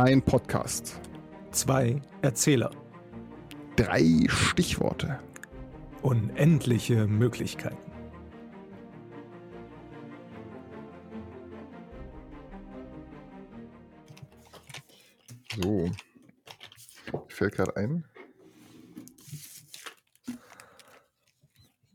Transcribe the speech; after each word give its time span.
Ein 0.00 0.22
Podcast. 0.22 0.98
Zwei 1.50 2.00
Erzähler. 2.22 2.70
Drei 3.76 4.24
Stichworte. 4.28 5.20
Unendliche 6.00 7.06
Möglichkeiten. 7.06 7.92
So. 15.62 15.90
Fällt 17.28 17.56
gerade 17.56 17.76
ein. 17.76 18.06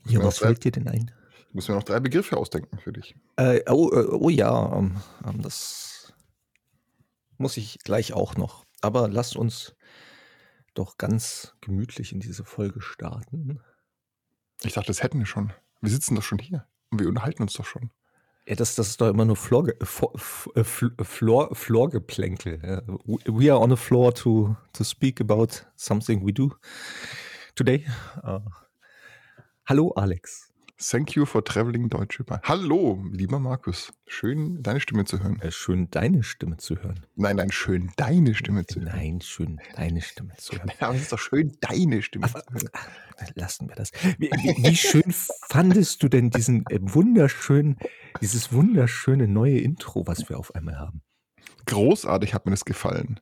Ja, 0.05 0.23
was 0.23 0.37
fällt 0.37 0.63
dir 0.63 0.71
denn 0.71 0.87
ein? 0.87 1.09
Ich 1.47 1.55
muss 1.55 1.67
mir 1.67 1.73
noch 1.73 1.83
drei 1.83 1.99
Begriffe 1.99 2.37
ausdenken 2.37 2.77
für 2.77 2.93
dich. 2.93 3.15
Äh, 3.37 3.61
oh, 3.67 3.89
äh, 3.91 4.05
oh, 4.11 4.29
ja, 4.29 4.77
ähm, 4.77 4.95
ähm, 5.27 5.41
das 5.41 5.94
muss 7.37 7.57
ich 7.57 7.79
gleich 7.79 8.13
auch 8.13 8.35
noch. 8.35 8.65
Aber 8.81 9.07
lasst 9.07 9.35
uns 9.35 9.75
doch 10.73 10.97
ganz 10.97 11.55
gemütlich 11.61 12.11
in 12.11 12.19
diese 12.19 12.43
Folge 12.43 12.81
starten. 12.81 13.59
Ich 14.63 14.73
dachte, 14.73 14.87
das 14.87 15.03
hätten 15.03 15.19
wir 15.19 15.25
schon. 15.25 15.53
Wir 15.81 15.89
sitzen 15.89 16.15
doch 16.15 16.23
schon 16.23 16.39
hier 16.39 16.67
und 16.89 16.99
wir 16.99 17.07
unterhalten 17.07 17.43
uns 17.43 17.53
doch 17.53 17.65
schon. 17.65 17.91
Ja, 18.47 18.55
das, 18.55 18.75
das 18.75 18.89
ist 18.89 19.01
doch 19.01 19.09
immer 19.09 19.25
nur 19.25 19.35
Floor, 19.35 19.69
äh, 19.69 20.63
Floor, 20.63 21.55
Floorgeplänkel. 21.55 22.83
We 23.25 23.51
are 23.51 23.59
on 23.59 23.71
the 23.71 23.75
floor 23.75 24.13
to, 24.13 24.55
to 24.73 24.83
speak 24.83 25.19
about 25.19 25.65
something 25.75 26.23
we 26.25 26.31
do 26.31 26.53
today. 27.55 27.87
Uh, 28.23 28.41
hallo, 29.65 29.91
Alex. 29.95 30.44
Thank 30.77 31.15
you 31.15 31.25
for 31.25 31.41
traveling 31.41 31.87
Deutsche 31.87 32.25
Bahn. 32.25 32.41
Hallo, 32.43 33.01
lieber 33.09 33.39
Markus. 33.39 33.93
Schön, 34.07 34.61
deine 34.61 34.81
Stimme 34.81 35.05
zu 35.05 35.23
hören. 35.23 35.39
Äh, 35.39 35.51
schön, 35.51 35.89
deine 35.89 36.21
Stimme 36.21 36.57
zu 36.57 36.75
hören. 36.75 37.05
Nein, 37.15 37.37
nein, 37.37 37.49
schön, 37.49 37.91
deine 37.95 38.35
Stimme 38.35 38.65
zu 38.65 38.81
hören. 38.81 38.91
Nein, 38.93 39.21
schön, 39.21 39.61
deine 39.77 40.01
Stimme 40.01 40.33
zu 40.37 40.57
hören. 40.57 40.71
Aber 40.79 40.95
es 40.95 41.03
ist 41.03 41.13
doch 41.13 41.19
schön, 41.19 41.55
deine 41.61 42.01
Stimme 42.01 42.25
Aber, 42.25 42.43
zu 42.43 42.53
hören. 42.53 42.69
Lassen 43.35 43.69
wir 43.69 43.75
das. 43.75 43.91
Wie, 44.17 44.29
wie, 44.29 44.63
wie 44.63 44.75
schön 44.75 45.13
fandest 45.47 46.03
du 46.03 46.09
denn 46.09 46.29
diesen 46.29 46.65
äh, 46.69 46.79
wunderschönen, 46.81 47.77
dieses 48.19 48.51
wunderschöne 48.51 49.29
neue 49.29 49.59
Intro, 49.59 50.05
was 50.05 50.27
wir 50.27 50.37
auf 50.37 50.53
einmal 50.55 50.77
haben? 50.77 51.01
Großartig 51.67 52.33
hat 52.33 52.45
mir 52.45 52.51
das 52.51 52.65
gefallen. 52.65 53.21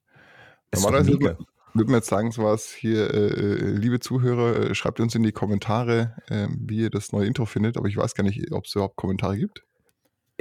Normalerweise 0.73 1.37
würde 1.73 1.91
man 1.91 1.99
jetzt 1.99 2.09
sagen, 2.09 2.31
so 2.31 2.43
was 2.43 2.71
hier, 2.71 3.13
äh, 3.13 3.27
äh, 3.27 3.71
liebe 3.71 3.99
Zuhörer, 3.99 4.71
äh, 4.71 4.75
schreibt 4.75 4.99
uns 4.99 5.15
in 5.15 5.23
die 5.23 5.31
Kommentare, 5.31 6.15
äh, 6.27 6.47
wie 6.49 6.79
ihr 6.79 6.89
das 6.89 7.11
neue 7.11 7.27
Intro 7.27 7.45
findet, 7.45 7.77
aber 7.77 7.87
ich 7.87 7.97
weiß 7.97 8.15
gar 8.15 8.23
nicht, 8.23 8.51
ob 8.51 8.65
es 8.65 8.75
überhaupt 8.75 8.95
Kommentare 8.95 9.37
gibt. 9.37 9.63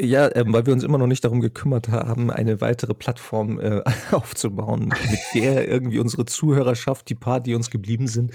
Ja, 0.00 0.26
äh, 0.28 0.44
weil 0.46 0.64
wir 0.64 0.72
uns 0.72 0.84
immer 0.84 0.96
noch 0.96 1.06
nicht 1.06 1.22
darum 1.22 1.40
gekümmert 1.40 1.88
haben, 1.88 2.30
eine 2.30 2.62
weitere 2.62 2.94
Plattform 2.94 3.60
äh, 3.60 3.82
aufzubauen, 4.10 4.86
mit 5.10 5.20
der 5.34 5.68
irgendwie 5.68 5.98
unsere 5.98 6.24
Zuhörerschaft, 6.24 7.10
die 7.10 7.14
paar, 7.14 7.40
die 7.40 7.54
uns 7.54 7.70
geblieben 7.70 8.06
sind, 8.06 8.32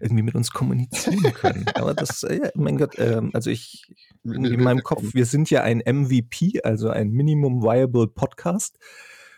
irgendwie 0.00 0.22
mit 0.22 0.36
uns 0.36 0.52
kommunizieren 0.52 1.34
können. 1.34 1.66
Aber 1.74 1.94
das, 1.94 2.22
äh, 2.22 2.36
ja, 2.36 2.50
mein 2.54 2.78
Gott, 2.78 2.94
ähm, 2.98 3.30
also 3.34 3.50
ich, 3.50 3.92
in, 4.22 4.44
in 4.44 4.62
meinem 4.62 4.84
Kopf, 4.84 5.02
wir 5.12 5.26
sind 5.26 5.50
ja 5.50 5.62
ein 5.62 5.82
MVP, 5.84 6.62
also 6.62 6.88
ein 6.88 7.10
Minimum 7.10 7.62
Viable 7.62 8.06
Podcast. 8.06 8.78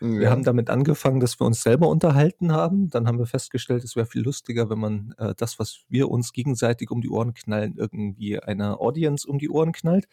Wir 0.01 0.23
ja. 0.23 0.31
haben 0.31 0.43
damit 0.43 0.71
angefangen, 0.71 1.21
dass 1.21 1.41
wir 1.41 1.47
uns 1.47 1.63
selber 1.63 1.89
unterhalten 1.89 2.53
haben. 2.53 2.91
Dann 2.91 3.07
haben 3.07 3.19
wir 3.19 3.27
festgestellt, 3.27 3.85
es 3.85 3.97
wäre 3.97 4.07
viel 4.07 4.23
lustiger, 4.23 4.69
wenn 4.71 4.79
man 4.79 5.15
äh, 5.19 5.35
das, 5.37 5.59
was 5.59 5.85
wir 5.89 6.11
uns 6.11 6.33
gegenseitig 6.33 6.91
um 6.91 7.01
die 7.01 7.09
Ohren 7.09 7.35
knallen, 7.35 7.75
irgendwie 7.77 8.39
einer 8.39 8.81
Audience 8.81 9.27
um 9.27 9.39
die 9.39 9.51
Ohren 9.51 9.73
knallt. 9.73 10.07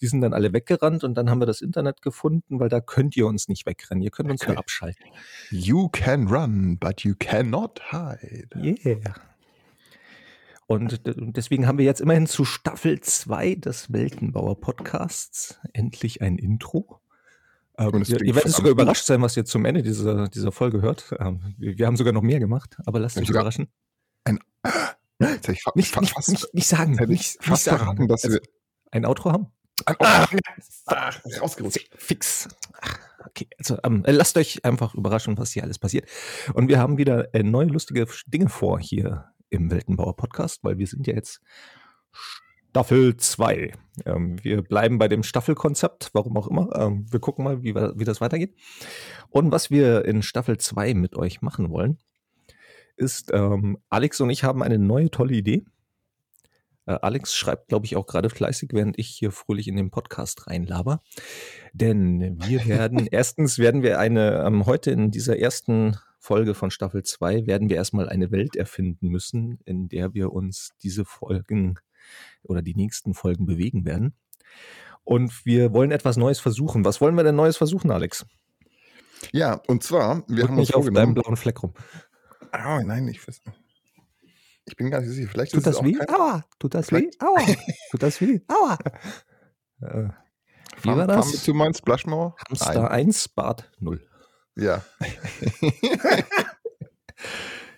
Die 0.00 0.06
sind 0.06 0.20
dann 0.20 0.34
alle 0.34 0.52
weggerannt 0.52 1.04
und 1.04 1.14
dann 1.14 1.30
haben 1.30 1.40
wir 1.40 1.46
das 1.46 1.60
Internet 1.60 2.02
gefunden, 2.02 2.60
weil 2.60 2.68
da 2.68 2.80
könnt 2.80 3.16
ihr 3.16 3.26
uns 3.26 3.48
nicht 3.48 3.66
wegrennen. 3.66 4.02
Ihr 4.02 4.10
könnt 4.10 4.30
uns 4.30 4.42
okay. 4.42 4.52
nur 4.52 4.58
abschalten. 4.58 5.06
You 5.50 5.88
can 5.88 6.28
run, 6.28 6.78
but 6.78 7.02
you 7.02 7.14
cannot 7.18 7.80
hide. 7.90 8.48
Yeah. 8.54 9.14
Und 10.70 11.00
deswegen 11.04 11.66
haben 11.66 11.78
wir 11.78 11.84
jetzt 11.84 12.00
immerhin 12.00 12.28
zu 12.28 12.44
Staffel 12.44 13.00
2 13.00 13.56
des 13.56 13.92
Weltenbauer 13.92 14.60
Podcasts 14.60 15.58
endlich 15.72 16.22
ein 16.22 16.38
Intro. 16.38 17.00
Ähm, 17.80 18.04
ihr, 18.06 18.20
ihr 18.20 18.34
werdet 18.34 18.52
sogar 18.52 18.72
überrascht 18.72 19.06
sein, 19.06 19.22
was 19.22 19.36
ihr 19.38 19.46
zum 19.46 19.64
Ende 19.64 19.82
dieser, 19.82 20.28
dieser 20.28 20.52
Folge 20.52 20.82
hört. 20.82 21.14
Ähm, 21.18 21.54
wir, 21.56 21.78
wir, 21.78 21.86
haben 21.86 21.96
sogar 21.96 22.12
noch 22.12 22.20
mehr 22.20 22.38
gemacht, 22.38 22.76
aber 22.84 23.00
lasst 23.00 23.16
euch 23.16 23.30
überraschen. 23.30 23.72
Ein, 24.24 24.38
nicht, 25.18 25.48
nicht, 25.48 26.00
nicht, 26.00 26.54
nicht, 26.54 26.68
sagen, 26.68 26.92
nicht, 27.08 27.42
fast 27.42 27.64
sagen. 27.64 27.78
Verraten, 27.78 28.06
dass 28.06 28.24
also, 28.24 28.36
wir 28.36 28.42
ein 28.90 29.06
Outro 29.06 29.32
haben. 29.32 29.46
Ein 29.86 29.96
Outro. 29.98 30.38
Ah, 30.86 31.08
ah, 31.08 31.10
rausgerutscht. 31.40 31.88
Fix. 31.96 32.48
Okay, 33.26 33.48
also 33.58 33.78
ähm, 33.82 34.02
lasst 34.06 34.36
euch 34.36 34.62
einfach 34.64 34.94
überraschen, 34.94 35.38
was 35.38 35.52
hier 35.52 35.62
alles 35.62 35.78
passiert. 35.78 36.06
Und 36.52 36.68
wir 36.68 36.78
haben 36.78 36.98
wieder 36.98 37.34
äh, 37.34 37.42
neue 37.42 37.66
lustige 37.66 38.06
Dinge 38.26 38.50
vor 38.50 38.78
hier 38.78 39.32
im 39.48 39.70
Weltenbauer 39.70 40.16
Podcast, 40.16 40.62
weil 40.64 40.76
wir 40.76 40.86
sind 40.86 41.06
ja 41.06 41.14
jetzt 41.14 41.40
Staffel 42.70 43.16
2. 43.16 43.72
Ähm, 44.06 44.44
wir 44.44 44.62
bleiben 44.62 44.98
bei 44.98 45.08
dem 45.08 45.24
Staffelkonzept, 45.24 46.10
warum 46.12 46.36
auch 46.36 46.46
immer. 46.46 46.70
Ähm, 46.76 47.04
wir 47.10 47.18
gucken 47.18 47.44
mal, 47.44 47.64
wie, 47.64 47.74
wie 47.74 48.04
das 48.04 48.20
weitergeht. 48.20 48.54
Und 49.28 49.50
was 49.50 49.72
wir 49.72 50.04
in 50.04 50.22
Staffel 50.22 50.56
2 50.56 50.94
mit 50.94 51.16
euch 51.16 51.42
machen 51.42 51.70
wollen, 51.70 51.98
ist, 52.96 53.32
ähm, 53.32 53.78
Alex 53.88 54.20
und 54.20 54.30
ich 54.30 54.44
haben 54.44 54.62
eine 54.62 54.78
neue 54.78 55.10
tolle 55.10 55.34
Idee. 55.34 55.64
Äh, 56.86 56.98
Alex 57.02 57.34
schreibt, 57.34 57.68
glaube 57.68 57.86
ich, 57.86 57.96
auch 57.96 58.06
gerade 58.06 58.30
fleißig, 58.30 58.70
während 58.72 58.96
ich 59.00 59.08
hier 59.08 59.32
fröhlich 59.32 59.66
in 59.66 59.74
den 59.74 59.90
Podcast 59.90 60.46
reinlaber. 60.46 61.02
Denn 61.72 62.40
wir 62.46 62.64
werden, 62.66 63.08
erstens 63.10 63.58
werden 63.58 63.82
wir 63.82 63.98
eine, 63.98 64.44
ähm, 64.46 64.66
heute 64.66 64.92
in 64.92 65.10
dieser 65.10 65.40
ersten 65.40 65.96
Folge 66.20 66.54
von 66.54 66.70
Staffel 66.70 67.02
2 67.02 67.46
werden 67.48 67.68
wir 67.68 67.76
erstmal 67.76 68.08
eine 68.08 68.30
Welt 68.30 68.54
erfinden 68.54 69.08
müssen, 69.08 69.58
in 69.64 69.88
der 69.88 70.14
wir 70.14 70.32
uns 70.32 70.70
diese 70.82 71.04
Folgen 71.04 71.76
oder 72.42 72.62
die 72.62 72.74
nächsten 72.74 73.14
Folgen 73.14 73.46
bewegen 73.46 73.84
werden. 73.84 74.14
Und 75.04 75.44
wir 75.44 75.72
wollen 75.72 75.90
etwas 75.90 76.16
Neues 76.16 76.40
versuchen. 76.40 76.84
Was 76.84 77.00
wollen 77.00 77.14
wir 77.14 77.24
denn 77.24 77.36
Neues 77.36 77.56
versuchen, 77.56 77.90
Alex? 77.90 78.26
Ja, 79.32 79.60
und 79.66 79.82
zwar, 79.82 80.24
wir 80.28 80.36
Drück 80.36 80.48
haben 80.48 80.58
uns 80.58 80.72
auf 80.72 80.88
deinem 80.90 81.14
blauen 81.14 81.36
Fleck 81.36 81.62
rum. 81.62 81.74
Oh, 82.52 82.80
nein, 82.84 83.06
ich 83.08 83.26
weiß 83.26 83.40
Ich 84.66 84.76
bin 84.76 84.90
gar 84.90 85.00
nicht 85.00 85.10
sicher. 85.10 85.28
Vielleicht 85.28 85.52
Tut 85.52 85.66
das 85.66 85.82
weh? 85.82 85.96
Aua! 86.08 86.44
Tut 86.58 86.74
das 86.74 86.92
weh? 86.92 87.10
Aua! 87.18 87.44
Tut 87.90 88.02
das 88.02 88.20
weh? 88.20 88.40
Aua! 88.48 88.78
Äh, 89.82 90.08
wie 90.82 90.88
war 90.88 91.06
das? 91.06 91.16
Fahren 91.16 91.32
wir 91.32 91.40
zu 91.40 91.54
meinem 91.54 91.74
Splashmauer? 91.74 92.34
Hamster 92.48 92.90
1, 92.90 93.28
Bart 93.28 93.70
0. 93.78 94.06
Ja. 94.56 94.84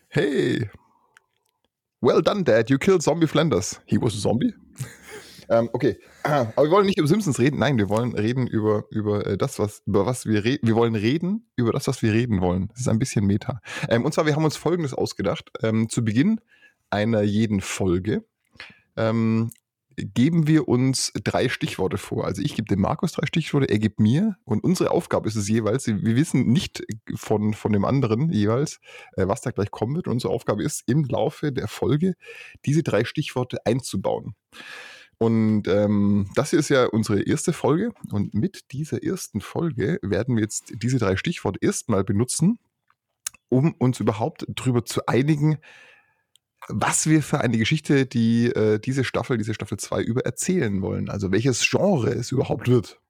hey, 0.08 0.70
Well 2.02 2.20
done, 2.20 2.42
Dad. 2.42 2.68
You 2.68 2.78
killed 2.78 3.00
Zombie 3.00 3.28
Flanders. 3.28 3.80
He 3.86 3.96
was 3.96 4.14
a 4.14 4.18
zombie? 4.18 4.52
ähm, 5.48 5.70
okay. 5.72 5.96
Aber 6.24 6.64
wir 6.64 6.70
wollen 6.72 6.86
nicht 6.86 6.98
über 6.98 7.06
Simpsons 7.06 7.38
reden. 7.38 7.60
Nein, 7.60 7.78
wir 7.78 7.88
wollen 7.88 8.12
reden 8.12 8.48
über, 8.48 8.86
über 8.90 9.24
äh, 9.24 9.38
das, 9.38 9.60
was, 9.60 9.82
über 9.86 10.04
was 10.04 10.26
wir 10.26 10.42
reden. 10.42 10.66
Wir 10.66 10.74
wollen 10.74 10.96
reden 10.96 11.48
über 11.54 11.70
das, 11.70 11.86
was 11.86 12.02
wir 12.02 12.12
reden 12.12 12.40
wollen. 12.40 12.68
Das 12.72 12.80
ist 12.80 12.88
ein 12.88 12.98
bisschen 12.98 13.24
Meta. 13.24 13.60
Ähm, 13.88 14.04
und 14.04 14.12
zwar, 14.12 14.26
wir 14.26 14.34
haben 14.34 14.44
uns 14.44 14.56
Folgendes 14.56 14.94
ausgedacht. 14.94 15.52
Ähm, 15.62 15.88
zu 15.88 16.04
Beginn 16.04 16.40
einer 16.90 17.22
jeden 17.22 17.60
Folge 17.60 18.24
ähm, 18.96 19.52
geben 19.96 20.46
wir 20.46 20.68
uns 20.68 21.12
drei 21.24 21.48
Stichworte 21.48 21.98
vor. 21.98 22.24
Also 22.24 22.42
ich 22.42 22.54
gebe 22.54 22.68
dem 22.68 22.80
Markus 22.80 23.12
drei 23.12 23.26
Stichworte, 23.26 23.68
er 23.68 23.78
gibt 23.78 24.00
mir 24.00 24.36
und 24.44 24.64
unsere 24.64 24.90
Aufgabe 24.90 25.28
ist 25.28 25.36
es 25.36 25.48
jeweils, 25.48 25.86
wir 25.86 26.16
wissen 26.16 26.46
nicht 26.46 26.82
von, 27.14 27.54
von 27.54 27.72
dem 27.72 27.84
anderen 27.84 28.30
jeweils, 28.30 28.80
äh, 29.16 29.26
was 29.28 29.40
da 29.40 29.50
gleich 29.50 29.70
kommen 29.70 29.94
wird. 29.94 30.06
Und 30.06 30.14
unsere 30.14 30.32
Aufgabe 30.32 30.62
ist, 30.62 30.82
im 30.86 31.04
Laufe 31.04 31.52
der 31.52 31.68
Folge 31.68 32.14
diese 32.64 32.82
drei 32.82 33.04
Stichworte 33.04 33.64
einzubauen. 33.66 34.34
Und 35.18 35.68
ähm, 35.68 36.28
das 36.34 36.50
hier 36.50 36.58
ist 36.58 36.68
ja 36.68 36.86
unsere 36.86 37.22
erste 37.22 37.52
Folge. 37.52 37.92
Und 38.10 38.34
mit 38.34 38.72
dieser 38.72 39.04
ersten 39.04 39.40
Folge 39.40 40.00
werden 40.02 40.34
wir 40.34 40.42
jetzt 40.42 40.72
diese 40.82 40.98
drei 40.98 41.16
Stichworte 41.16 41.60
erstmal 41.62 42.02
benutzen, 42.02 42.58
um 43.48 43.72
uns 43.78 44.00
überhaupt 44.00 44.44
darüber 44.48 44.84
zu 44.84 45.06
einigen, 45.06 45.58
was 46.68 47.06
wir 47.06 47.22
für 47.22 47.40
eine 47.40 47.58
Geschichte 47.58 48.06
die 48.06 48.46
äh, 48.46 48.78
diese 48.78 49.04
Staffel, 49.04 49.38
diese 49.38 49.54
Staffel 49.54 49.78
2 49.78 50.02
über 50.02 50.24
erzählen 50.24 50.80
wollen. 50.82 51.08
Also 51.08 51.32
welches 51.32 51.68
Genre 51.68 52.10
es 52.10 52.32
überhaupt 52.32 52.68
wird. 52.68 53.00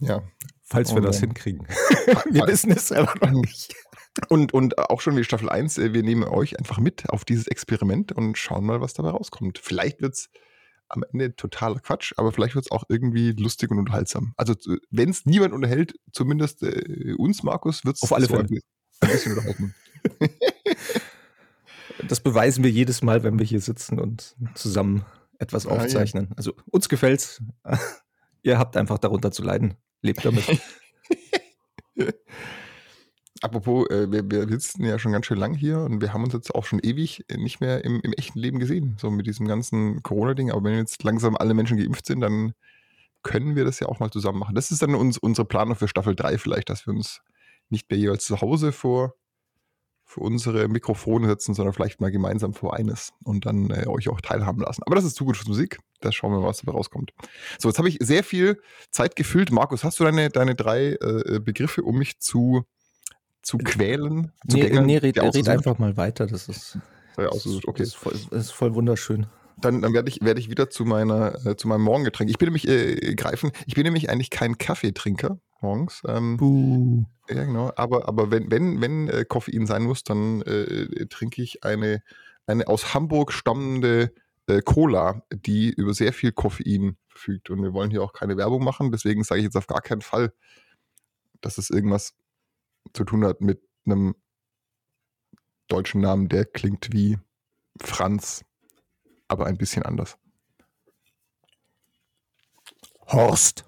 Ja. 0.00 0.22
Falls 0.62 0.90
wir 0.90 0.98
und, 0.98 1.04
das 1.04 1.20
hinkriegen. 1.20 1.66
wir 2.30 2.46
wissen 2.46 2.70
es 2.70 2.88
selber 2.88 3.14
noch 3.20 3.30
nicht. 3.30 3.74
Und, 4.28 4.52
und 4.52 4.78
auch 4.78 5.00
schon 5.00 5.16
wie 5.16 5.24
Staffel 5.24 5.48
1, 5.48 5.78
äh, 5.78 5.92
wir 5.92 6.02
nehmen 6.02 6.24
euch 6.24 6.58
einfach 6.58 6.78
mit 6.78 7.08
auf 7.08 7.24
dieses 7.24 7.46
Experiment 7.46 8.12
und 8.12 8.36
schauen 8.36 8.66
mal, 8.66 8.80
was 8.80 8.92
dabei 8.92 9.10
rauskommt. 9.10 9.58
Vielleicht 9.58 10.02
wird 10.02 10.14
es 10.14 10.30
am 10.88 11.04
Ende 11.12 11.36
totaler 11.36 11.80
Quatsch, 11.80 12.14
aber 12.16 12.32
vielleicht 12.32 12.54
wird 12.54 12.66
es 12.66 12.70
auch 12.70 12.84
irgendwie 12.88 13.32
lustig 13.32 13.70
und 13.70 13.78
unterhaltsam. 13.78 14.34
Also 14.36 14.54
wenn 14.90 15.10
es 15.10 15.26
niemand 15.26 15.52
unterhält, 15.52 15.94
zumindest 16.12 16.62
äh, 16.62 17.14
uns, 17.16 17.42
Markus, 17.42 17.84
wird 17.84 17.96
es 17.96 18.02
auf 18.02 18.12
alle 18.12 18.26
so 18.26 18.36
Fälle 18.36 18.48
ein 19.00 19.08
bisschen 19.08 19.32
unterhalten. 19.32 19.74
das 22.06 22.20
beweisen 22.20 22.64
wir 22.64 22.70
jedes 22.70 23.02
Mal, 23.02 23.22
wenn 23.22 23.38
wir 23.38 23.46
hier 23.46 23.60
sitzen 23.60 23.98
und 23.98 24.36
zusammen 24.54 25.04
etwas 25.38 25.66
aufzeichnen. 25.66 26.26
Ah, 26.26 26.30
ja. 26.30 26.36
Also 26.36 26.54
uns 26.70 26.88
gefällt's. 26.88 27.42
Ihr 28.42 28.58
habt 28.58 28.76
einfach 28.76 28.98
darunter 28.98 29.32
zu 29.32 29.42
leiden. 29.42 29.74
Lebt 30.02 30.24
damit. 30.24 30.44
Apropos, 33.40 33.88
äh, 33.90 34.10
wir, 34.10 34.28
wir 34.30 34.48
sitzen 34.48 34.84
ja 34.84 34.98
schon 34.98 35.12
ganz 35.12 35.26
schön 35.26 35.38
lang 35.38 35.54
hier 35.54 35.78
und 35.78 36.00
wir 36.00 36.12
haben 36.12 36.24
uns 36.24 36.32
jetzt 36.32 36.54
auch 36.54 36.64
schon 36.64 36.80
ewig 36.80 37.24
nicht 37.36 37.60
mehr 37.60 37.84
im, 37.84 38.00
im 38.02 38.12
echten 38.14 38.38
Leben 38.38 38.58
gesehen, 38.58 38.96
so 39.00 39.10
mit 39.10 39.26
diesem 39.26 39.46
ganzen 39.46 40.02
Corona-Ding. 40.02 40.50
Aber 40.50 40.64
wenn 40.64 40.76
jetzt 40.76 41.04
langsam 41.04 41.36
alle 41.36 41.54
Menschen 41.54 41.76
geimpft 41.76 42.06
sind, 42.06 42.20
dann 42.20 42.52
können 43.22 43.56
wir 43.56 43.64
das 43.64 43.80
ja 43.80 43.88
auch 43.88 44.00
mal 44.00 44.10
zusammen 44.10 44.38
machen. 44.38 44.54
Das 44.54 44.70
ist 44.70 44.82
dann 44.82 44.94
uns, 44.94 45.18
unsere 45.18 45.46
Planung 45.46 45.76
für 45.76 45.88
Staffel 45.88 46.16
3 46.16 46.38
vielleicht, 46.38 46.70
dass 46.70 46.86
wir 46.86 46.94
uns 46.94 47.20
nicht 47.68 47.90
mehr 47.90 47.98
jeweils 47.98 48.24
zu 48.24 48.40
Hause 48.40 48.72
vor, 48.72 49.14
vor 50.08 50.24
unsere 50.24 50.68
Mikrofone 50.68 51.28
setzen, 51.28 51.52
sondern 51.52 51.74
vielleicht 51.74 52.00
mal 52.00 52.10
gemeinsam 52.10 52.54
vor 52.54 52.74
eines 52.74 53.12
und 53.24 53.44
dann 53.44 53.68
äh, 53.70 53.86
euch 53.86 54.08
auch 54.08 54.22
teilhaben 54.22 54.62
lassen. 54.62 54.82
Aber 54.86 54.96
das 54.96 55.04
ist 55.04 55.16
Zukunftsmusik. 55.16 55.80
Da 56.00 56.10
schauen 56.12 56.32
wir 56.32 56.40
mal, 56.40 56.46
was 56.46 56.62
dabei 56.62 56.72
rauskommt. 56.72 57.12
So, 57.58 57.68
jetzt 57.68 57.76
habe 57.76 57.90
ich 57.90 57.98
sehr 58.00 58.24
viel 58.24 58.58
Zeit 58.90 59.16
gefüllt. 59.16 59.52
Markus, 59.52 59.84
hast 59.84 60.00
du 60.00 60.04
deine, 60.04 60.30
deine 60.30 60.54
drei 60.54 60.92
äh, 60.92 61.40
Begriffe, 61.40 61.82
um 61.82 61.98
mich 61.98 62.20
zu, 62.20 62.64
zu 63.42 63.58
quälen? 63.58 64.32
Zu 64.48 64.56
Nee, 64.56 64.62
gängeln, 64.62 64.86
nee 64.86 64.96
red, 64.96 65.20
red 65.22 65.48
einfach 65.48 65.78
mal 65.78 65.98
weiter. 65.98 66.26
Das 66.26 66.48
ist, 66.48 66.78
Ja, 67.18 67.26
ausgesucht, 67.28 67.68
okay. 67.68 67.82
das 67.82 67.88
ist, 67.88 67.96
voll, 67.96 68.14
das 68.30 68.44
ist 68.44 68.52
voll 68.52 68.74
wunderschön. 68.74 69.26
Dann, 69.58 69.82
dann 69.82 69.92
werde 69.92 70.08
ich, 70.08 70.22
werde 70.22 70.40
ich 70.40 70.48
wieder 70.48 70.70
zu, 70.70 70.86
meiner, 70.86 71.44
äh, 71.44 71.54
zu 71.56 71.68
meinem 71.68 71.82
Morgengetränk. 71.82 72.30
Ich 72.30 72.38
bin 72.38 72.46
nämlich, 72.46 72.66
äh, 72.66 73.14
greifen, 73.14 73.52
ich 73.66 73.74
bin 73.74 73.84
nämlich 73.84 74.08
eigentlich 74.08 74.30
kein 74.30 74.56
Kaffeetrinker 74.56 75.38
morgens. 75.60 76.02
Ähm, 76.06 76.36
Buh. 76.36 77.04
Ja, 77.28 77.44
genau. 77.44 77.72
Aber, 77.76 78.08
aber 78.08 78.30
wenn, 78.30 78.50
wenn, 78.50 78.80
wenn 78.80 79.08
äh, 79.08 79.24
Koffein 79.24 79.66
sein 79.66 79.82
muss, 79.82 80.04
dann 80.04 80.42
äh, 80.42 81.06
trinke 81.06 81.42
ich 81.42 81.64
eine, 81.64 82.02
eine 82.46 82.68
aus 82.68 82.94
Hamburg 82.94 83.32
stammende 83.32 84.12
äh, 84.46 84.62
Cola, 84.62 85.22
die 85.30 85.70
über 85.70 85.94
sehr 85.94 86.12
viel 86.12 86.32
Koffein 86.32 86.96
verfügt. 87.06 87.50
Und 87.50 87.62
wir 87.62 87.72
wollen 87.72 87.90
hier 87.90 88.02
auch 88.02 88.12
keine 88.12 88.36
Werbung 88.36 88.64
machen, 88.64 88.90
deswegen 88.90 89.24
sage 89.24 89.40
ich 89.40 89.44
jetzt 89.44 89.56
auf 89.56 89.66
gar 89.66 89.82
keinen 89.82 90.00
Fall, 90.00 90.32
dass 91.40 91.58
es 91.58 91.70
irgendwas 91.70 92.14
zu 92.94 93.04
tun 93.04 93.24
hat 93.24 93.40
mit 93.40 93.60
einem 93.84 94.14
deutschen 95.68 96.00
Namen, 96.00 96.28
der 96.28 96.44
klingt 96.46 96.92
wie 96.92 97.18
Franz, 97.80 98.44
aber 99.28 99.46
ein 99.46 99.58
bisschen 99.58 99.82
anders. 99.82 100.16
Horst. 103.06 103.67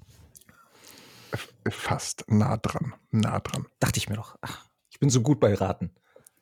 Fast 1.69 2.25
nah 2.29 2.57
dran, 2.57 2.95
nah 3.11 3.41
dran. 3.41 3.67
Dachte 3.79 3.99
ich 3.99 4.09
mir 4.09 4.17
doch. 4.17 4.37
Ach, 4.41 4.67
ich 4.91 4.99
bin 4.99 5.11
so 5.11 5.21
gut 5.21 5.41
bei 5.41 5.55
Raten. 5.55 5.91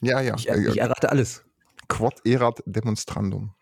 Ja, 0.00 0.20
ja. 0.20 0.36
Ich, 0.36 0.48
ich 0.48 0.78
errate 0.78 1.10
alles. 1.10 1.44
Quod 1.88 2.24
erat 2.24 2.62
demonstrandum. 2.66 3.54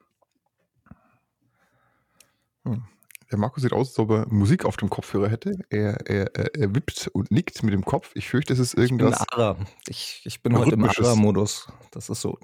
Hm. 2.64 2.84
Der 3.30 3.38
Markus 3.38 3.62
sieht 3.62 3.72
aus, 3.72 3.88
als 3.88 3.98
ob 3.98 4.10
er 4.10 4.28
Musik 4.28 4.64
auf 4.64 4.76
dem 4.76 4.88
Kopfhörer 4.88 5.28
hätte. 5.28 5.52
Er, 5.68 6.06
er, 6.08 6.34
er, 6.34 6.74
wippt 6.74 7.08
und 7.08 7.30
nickt 7.30 7.62
mit 7.62 7.74
dem 7.74 7.84
Kopf. 7.84 8.10
Ich 8.14 8.28
fürchte, 8.28 8.52
es 8.52 8.60
ist 8.60 8.74
Ich 8.74 8.90
bin 8.90 9.00
irgendwas. 9.00 9.28
Ara. 9.32 9.56
Ich, 9.88 10.22
ich 10.24 10.42
bin 10.42 10.56
heute 10.56 10.74
im. 10.74 10.84
Ara-Modus. 10.84 11.68
Das 11.90 12.08
ist 12.08 12.20
so. 12.20 12.38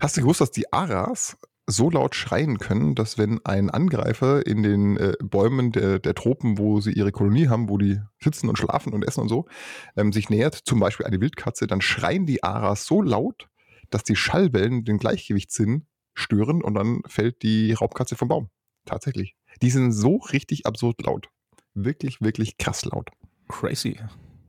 Hast 0.00 0.16
du 0.16 0.22
gewusst, 0.22 0.40
dass 0.40 0.50
die 0.50 0.72
Aras 0.72 1.36
so 1.70 1.90
laut 1.90 2.14
schreien 2.14 2.58
können, 2.58 2.94
dass 2.94 3.18
wenn 3.18 3.44
ein 3.44 3.68
Angreifer 3.68 4.46
in 4.46 4.62
den 4.62 4.96
äh, 4.96 5.12
Bäumen 5.22 5.70
der, 5.70 5.98
der 5.98 6.14
Tropen, 6.14 6.56
wo 6.56 6.80
sie 6.80 6.92
ihre 6.92 7.12
Kolonie 7.12 7.48
haben, 7.48 7.68
wo 7.68 7.76
die 7.76 8.00
sitzen 8.20 8.48
und 8.48 8.56
schlafen 8.56 8.94
und 8.94 9.04
essen 9.04 9.20
und 9.20 9.28
so, 9.28 9.46
ähm, 9.94 10.12
sich 10.12 10.30
nähert, 10.30 10.54
zum 10.54 10.80
Beispiel 10.80 11.04
eine 11.04 11.20
Wildkatze, 11.20 11.66
dann 11.66 11.82
schreien 11.82 12.24
die 12.24 12.42
Aras 12.42 12.86
so 12.86 13.02
laut, 13.02 13.48
dass 13.90 14.02
die 14.02 14.16
Schallwellen 14.16 14.84
den 14.84 14.96
Gleichgewichtssinn 14.96 15.86
stören 16.14 16.62
und 16.62 16.74
dann 16.74 17.02
fällt 17.06 17.42
die 17.42 17.72
Raubkatze 17.74 18.16
vom 18.16 18.28
Baum. 18.28 18.48
Tatsächlich. 18.86 19.36
Die 19.60 19.70
sind 19.70 19.92
so 19.92 20.16
richtig 20.16 20.64
absurd 20.64 21.02
laut. 21.02 21.28
Wirklich, 21.74 22.22
wirklich 22.22 22.56
krass 22.56 22.86
laut. 22.86 23.10
Crazy. 23.48 23.98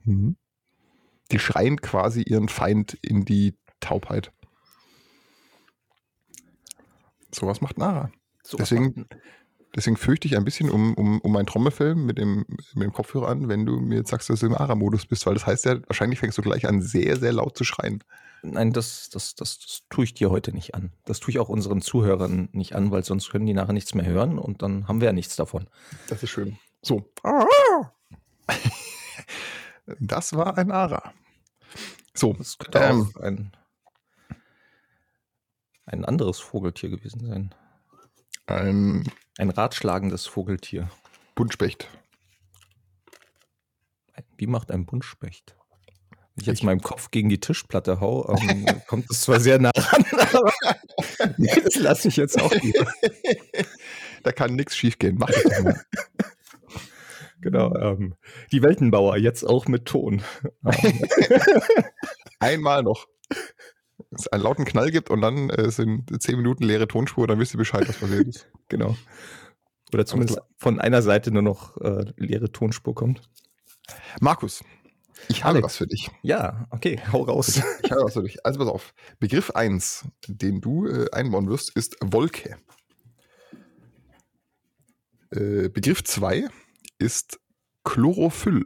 Mhm. 0.05 0.37
Die 1.31 1.39
schreien 1.39 1.81
quasi 1.81 2.21
ihren 2.21 2.47
Feind 2.47 2.97
in 3.01 3.25
die 3.25 3.55
Taubheit. 3.81 4.31
Sowas 7.31 7.61
macht 7.61 7.77
Nara. 7.77 8.11
So 8.43 8.57
Deswegen- 8.57 9.07
Deswegen 9.75 9.97
fürchte 9.97 10.27
ich 10.27 10.35
ein 10.35 10.43
bisschen 10.45 10.71
um, 10.71 10.95
um, 10.95 11.21
um 11.21 11.31
mein 11.31 11.45
Trommelfell 11.45 11.93
mit 11.93 12.17
dem, 12.17 12.43
mit 12.73 12.83
dem 12.85 12.91
Kopfhörer 12.91 13.27
an, 13.27 13.49
wenn 13.49 13.67
du 13.67 13.79
mir 13.79 13.97
jetzt 13.99 14.09
sagst, 14.09 14.27
dass 14.27 14.39
du 14.39 14.47
im 14.47 14.55
Ara-Modus 14.55 15.05
bist, 15.05 15.27
weil 15.27 15.35
das 15.35 15.45
heißt 15.45 15.65
ja, 15.65 15.75
wahrscheinlich 15.87 16.17
fängst 16.17 16.39
du 16.39 16.41
gleich 16.41 16.67
an, 16.67 16.81
sehr, 16.81 17.17
sehr 17.17 17.31
laut 17.33 17.55
zu 17.55 17.63
schreien. 17.63 18.03
Nein, 18.41 18.73
das, 18.73 19.09
das, 19.11 19.35
das, 19.35 19.59
das 19.59 19.83
tue 19.91 20.05
ich 20.05 20.15
dir 20.15 20.31
heute 20.31 20.53
nicht 20.53 20.73
an. 20.73 20.91
Das 21.05 21.19
tue 21.19 21.29
ich 21.31 21.37
auch 21.37 21.49
unseren 21.49 21.81
Zuhörern 21.81 22.49
nicht 22.51 22.73
an, 22.75 22.89
weil 22.89 23.03
sonst 23.03 23.29
können 23.29 23.45
die 23.45 23.53
nachher 23.53 23.73
nichts 23.73 23.93
mehr 23.93 24.07
hören 24.07 24.39
und 24.39 24.63
dann 24.63 24.87
haben 24.87 25.01
wir 25.01 25.05
ja 25.09 25.13
nichts 25.13 25.35
davon. 25.35 25.67
Das 26.07 26.23
ist 26.23 26.31
schön. 26.31 26.57
So. 26.81 27.07
Das 29.99 30.33
war 30.33 30.57
ein 30.57 30.71
Ara. 30.71 31.13
So, 32.13 32.33
Das 32.33 32.57
könnte 32.57 32.79
Ähm. 32.79 33.11
auch 33.15 33.21
ein, 33.21 33.51
ein 35.89 36.05
anderes 36.05 36.39
Vogeltier 36.39 36.89
gewesen 36.89 37.25
sein. 37.25 37.55
ein 38.45 39.11
Ein 39.37 39.49
ratschlagendes 39.49 40.27
Vogeltier. 40.27 40.89
Buntspecht. 41.35 41.87
Wie 44.37 44.47
macht 44.47 44.71
ein 44.71 44.85
Buntspecht? 44.85 45.55
Wenn 46.11 46.41
ich 46.41 46.47
jetzt 46.47 46.57
Ich- 46.59 46.63
meinen 46.63 46.81
Kopf 46.81 47.11
gegen 47.11 47.29
die 47.29 47.39
Tischplatte 47.39 47.99
hau, 47.99 48.29
ähm, 48.35 48.65
kommt 48.87 49.09
es 49.09 49.21
zwar 49.21 49.39
sehr 49.39 49.59
nah 49.59 49.71
ran, 49.75 50.05
aber 50.33 50.53
nee, 51.37 51.61
das 51.63 51.75
lasse 51.75 52.07
ich 52.07 52.15
jetzt 52.17 52.39
auch 52.41 52.51
lieber. 52.53 52.91
da 54.23 54.31
kann 54.31 54.55
nichts 54.55 54.75
schiefgehen. 54.75 55.17
Mach 55.19 55.29
das 55.29 55.43
doch 55.43 55.63
mal. 55.63 55.81
Genau. 57.41 57.73
Ähm, 57.75 58.15
die 58.51 58.61
Weltenbauer, 58.61 59.15
jetzt 59.17 59.43
auch 59.43 59.67
mit 59.67 59.85
Ton. 59.85 60.21
Ähm, 60.65 61.05
Einmal 62.39 62.83
noch. 62.83 63.07
Es 64.11 64.27
einen 64.27 64.43
lauten 64.43 64.65
Knall 64.65 64.91
gibt 64.91 65.09
und 65.09 65.21
dann 65.21 65.49
äh, 65.49 65.69
sind 65.69 66.21
zehn 66.21 66.37
Minuten 66.37 66.63
leere 66.63 66.87
Tonspur, 66.87 67.27
dann 67.27 67.39
wisst 67.39 67.53
ihr 67.53 67.59
Bescheid, 67.59 67.87
was 67.87 67.97
passiert 67.97 68.27
ist. 68.27 68.49
genau. 68.69 68.95
Oder 69.93 70.05
zumindest 70.05 70.39
von 70.57 70.79
einer 70.79 71.01
Seite 71.01 71.31
nur 71.31 71.41
noch 71.41 71.77
äh, 71.77 72.05
leere 72.17 72.51
Tonspur 72.51 72.95
kommt. 72.95 73.21
Markus, 74.19 74.63
ich 75.27 75.43
habe 75.43 75.55
Alex. 75.55 75.65
was 75.65 75.77
für 75.77 75.87
dich. 75.87 76.09
Ja, 76.21 76.67
okay, 76.71 76.99
hau 77.11 77.23
raus. 77.23 77.61
Ich 77.83 77.91
habe 77.91 78.03
was 78.03 78.13
für 78.13 78.23
dich. 78.23 78.45
Also 78.45 78.59
pass 78.59 78.67
auf. 78.67 78.93
Begriff 79.19 79.51
1, 79.51 80.05
den 80.27 80.61
du 80.61 80.87
äh, 80.87 81.09
einbauen 81.11 81.49
wirst, 81.49 81.75
ist 81.75 81.97
Wolke. 82.01 82.57
Äh, 85.31 85.69
Begriff 85.69 86.03
2 86.03 86.47
ist 86.97 87.39
Chlorophyll. 87.83 88.65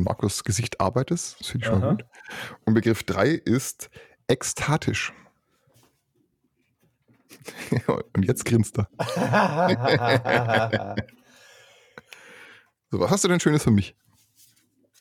In 0.00 0.04
Markus 0.04 0.44
Gesicht 0.44 0.80
arbeitet 0.80 1.18
es, 1.18 1.36
das 1.36 1.48
finde 1.48 1.66
ich 1.66 1.70
schon 1.70 1.82
Aha. 1.82 1.90
gut. 1.90 2.06
Und 2.64 2.72
Begriff 2.72 3.02
3 3.02 3.28
ist 3.28 3.90
ekstatisch. 4.28 5.12
Und 8.14 8.24
jetzt 8.24 8.46
grinst 8.46 8.78
er. 8.78 8.88
So, 12.92 12.98
was 12.98 13.08
hast 13.12 13.22
du 13.22 13.28
denn 13.28 13.38
Schönes 13.38 13.62
für 13.62 13.70
mich? 13.70 13.94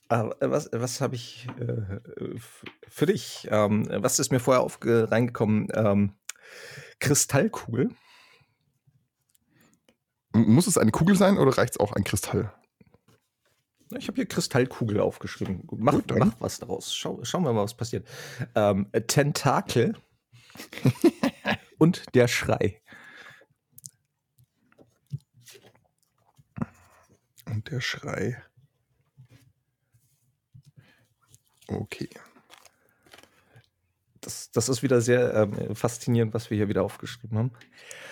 Äh, 0.09 0.25
was, 0.41 0.69
was 0.71 1.01
habe 1.01 1.15
ich 1.15 1.47
äh, 1.59 1.99
für 2.87 3.07
dich? 3.07 3.47
Ähm, 3.49 3.87
was 3.89 4.19
ist 4.19 4.31
mir 4.31 4.39
vorher 4.39 4.61
aufge 4.61 5.09
reingekommen? 5.09 5.69
Ähm, 5.73 6.13
Kristallkugel. 6.99 7.89
Muss 10.33 10.67
es 10.67 10.77
eine 10.77 10.91
Kugel 10.91 11.15
sein 11.15 11.39
oder 11.39 11.57
reicht 11.57 11.73
es 11.73 11.79
auch 11.79 11.93
ein 11.93 12.03
Kristall? 12.03 12.53
Ich 13.97 14.07
habe 14.07 14.15
hier 14.15 14.27
Kristallkugel 14.27 14.99
aufgeschrieben. 14.99 15.67
Mach, 15.71 15.93
Gut, 15.93 16.15
mach 16.17 16.39
was 16.39 16.59
daraus. 16.59 16.93
Schau, 16.93 17.23
schauen 17.23 17.43
wir 17.43 17.53
mal, 17.53 17.63
was 17.63 17.73
passiert. 17.73 18.07
Ähm, 18.55 18.87
äh, 18.91 19.01
Tentakel 19.01 19.95
und 21.79 22.03
der 22.13 22.27
Schrei. 22.27 22.81
Und 27.45 27.71
der 27.71 27.81
Schrei. 27.81 28.41
Okay. 31.67 32.09
Das, 34.29 34.51
das 34.51 34.69
ist 34.69 34.83
wieder 34.83 35.01
sehr 35.01 35.33
ähm, 35.33 35.75
faszinierend, 35.75 36.35
was 36.35 36.51
wir 36.51 36.57
hier 36.57 36.69
wieder 36.69 36.83
aufgeschrieben 36.83 37.35
haben. 37.35 37.51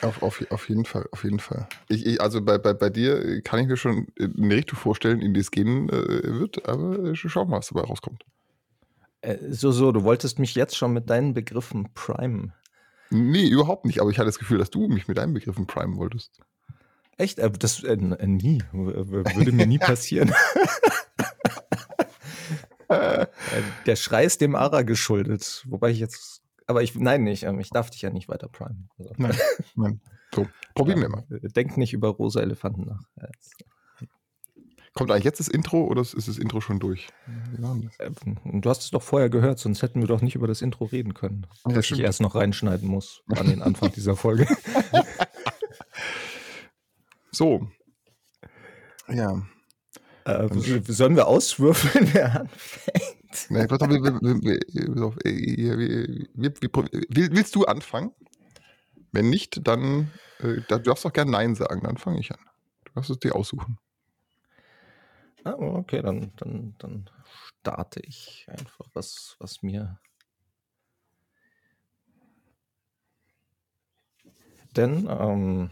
Auf, 0.01 0.23
auf, 0.23 0.43
auf 0.49 0.67
jeden 0.67 0.83
Fall, 0.83 1.05
auf 1.11 1.23
jeden 1.23 1.37
Fall. 1.37 1.67
Ich, 1.89 2.07
ich, 2.07 2.19
also 2.19 2.41
bei, 2.41 2.57
bei, 2.57 2.73
bei 2.73 2.89
dir 2.89 3.39
kann 3.43 3.59
ich 3.59 3.67
mir 3.67 3.77
schon 3.77 4.07
eine 4.19 4.55
Richtung 4.55 4.79
vorstellen, 4.79 5.21
in 5.21 5.35
die 5.35 5.41
es 5.41 5.51
gehen 5.51 5.89
äh, 5.89 6.39
wird, 6.39 6.67
aber 6.67 7.11
äh, 7.11 7.15
schauen 7.15 7.47
wir 7.47 7.51
mal, 7.51 7.57
was 7.57 7.67
dabei 7.67 7.81
rauskommt. 7.81 8.23
Äh, 9.21 9.37
so, 9.51 9.71
so, 9.71 9.91
du 9.91 10.03
wolltest 10.03 10.39
mich 10.39 10.55
jetzt 10.55 10.75
schon 10.75 10.91
mit 10.91 11.07
deinen 11.11 11.35
Begriffen 11.35 11.93
primen. 11.93 12.51
Nee, 13.11 13.47
überhaupt 13.47 13.85
nicht, 13.85 14.01
aber 14.01 14.09
ich 14.09 14.17
hatte 14.17 14.25
das 14.25 14.39
Gefühl, 14.39 14.57
dass 14.57 14.71
du 14.71 14.87
mich 14.87 15.07
mit 15.07 15.19
deinen 15.19 15.35
Begriffen 15.35 15.67
primen 15.67 15.97
wolltest. 15.97 16.41
Echt? 17.17 17.37
Äh, 17.37 17.51
das 17.51 17.83
äh, 17.83 17.93
äh, 17.93 18.27
nie. 18.27 18.63
Würde 18.71 19.51
mir 19.51 19.67
nie 19.67 19.77
passieren. 19.77 20.33
Äh, 22.89 23.25
Der 23.85 23.95
Schrei 23.95 24.25
ist 24.25 24.41
dem 24.41 24.55
Ara 24.55 24.81
geschuldet. 24.83 25.63
Wobei 25.67 25.89
ich 25.91 25.99
jetzt. 25.99 26.41
Aber 26.67 26.83
ich. 26.83 26.95
Nein, 26.95 27.23
nicht. 27.23 27.43
ähm, 27.43 27.59
Ich 27.59 27.69
darf 27.69 27.89
dich 27.89 28.01
ja 28.01 28.09
nicht 28.09 28.27
weiter 28.29 28.47
primen. 28.49 28.89
Also, 28.97 29.13
Nein, 29.17 29.37
nein. 29.75 30.01
So, 30.35 30.45
probieren 30.75 31.01
wir 31.01 31.09
mal. 31.09 31.23
Denk 31.29 31.77
nicht 31.77 31.93
über 31.93 32.09
rosa 32.09 32.41
Elefanten 32.41 32.85
nach. 32.85 33.01
Kommt 34.93 35.11
eigentlich 35.11 35.23
jetzt 35.25 35.39
das 35.39 35.47
Intro 35.47 35.83
oder 35.85 36.01
ist 36.01 36.15
das 36.27 36.37
Intro 36.39 36.59
schon 36.59 36.79
durch? 36.79 37.07
Ähm, 37.99 38.61
du 38.61 38.69
hast 38.69 38.81
es 38.81 38.89
doch 38.89 39.03
vorher 39.03 39.29
gehört, 39.29 39.59
sonst 39.59 39.81
hätten 39.83 40.01
wir 40.01 40.07
doch 40.07 40.21
nicht 40.21 40.33
über 40.35 40.47
das 40.47 40.61
Intro 40.63 40.85
reden 40.85 41.13
können. 41.13 41.45
Ja, 41.67 41.75
dass 41.75 41.89
ich 41.91 41.99
erst 41.99 42.19
noch 42.19 42.33
reinschneiden 42.35 42.87
muss 42.89 43.21
an 43.35 43.47
den 43.47 43.61
Anfang 43.61 43.91
dieser 43.91 44.15
Folge. 44.15 44.47
so. 47.31 47.67
Ja. 49.07 49.43
Äh, 50.27 50.49
sollen 50.91 51.15
wir 51.15 51.27
auswürfeln, 51.27 52.13
wer 52.13 52.41
anfängt? 52.41 53.47
Nee, 53.49 53.65
willst 57.31 57.55
du 57.55 57.63
anfangen? 57.63 58.11
Wenn 59.13 59.29
nicht, 59.29 59.65
dann 59.65 60.11
äh, 60.39 60.61
du 60.67 60.79
darfst 60.79 61.05
doch 61.05 61.13
gerne 61.13 61.31
Nein 61.31 61.55
sagen, 61.55 61.81
dann 61.83 61.97
fange 61.97 62.19
ich 62.19 62.31
an. 62.31 62.39
Du 62.83 62.91
darfst 62.95 63.09
es 63.09 63.19
dir 63.19 63.35
aussuchen. 63.35 63.79
Ah, 65.45 65.55
okay, 65.57 66.01
dann, 66.01 66.33
dann, 66.35 66.75
dann 66.77 67.09
starte 67.61 68.01
ich 68.01 68.45
einfach 68.49 68.85
was, 68.93 69.37
was 69.39 69.63
mir. 69.63 69.97
Denn 74.75 75.07
ähm, 75.09 75.69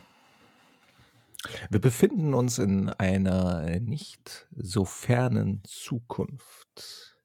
wir 1.69 1.79
befinden 1.79 2.33
uns 2.33 2.57
in 2.57 2.89
einer 2.89 3.79
nicht 3.79 4.47
so 4.55 4.85
fernen 4.85 5.63
Zukunft, 5.65 7.17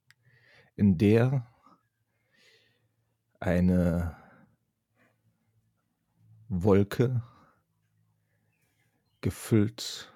in 0.76 0.98
der 0.98 1.46
eine 3.38 4.16
Wolke 6.48 7.22
gefüllt 9.20 10.12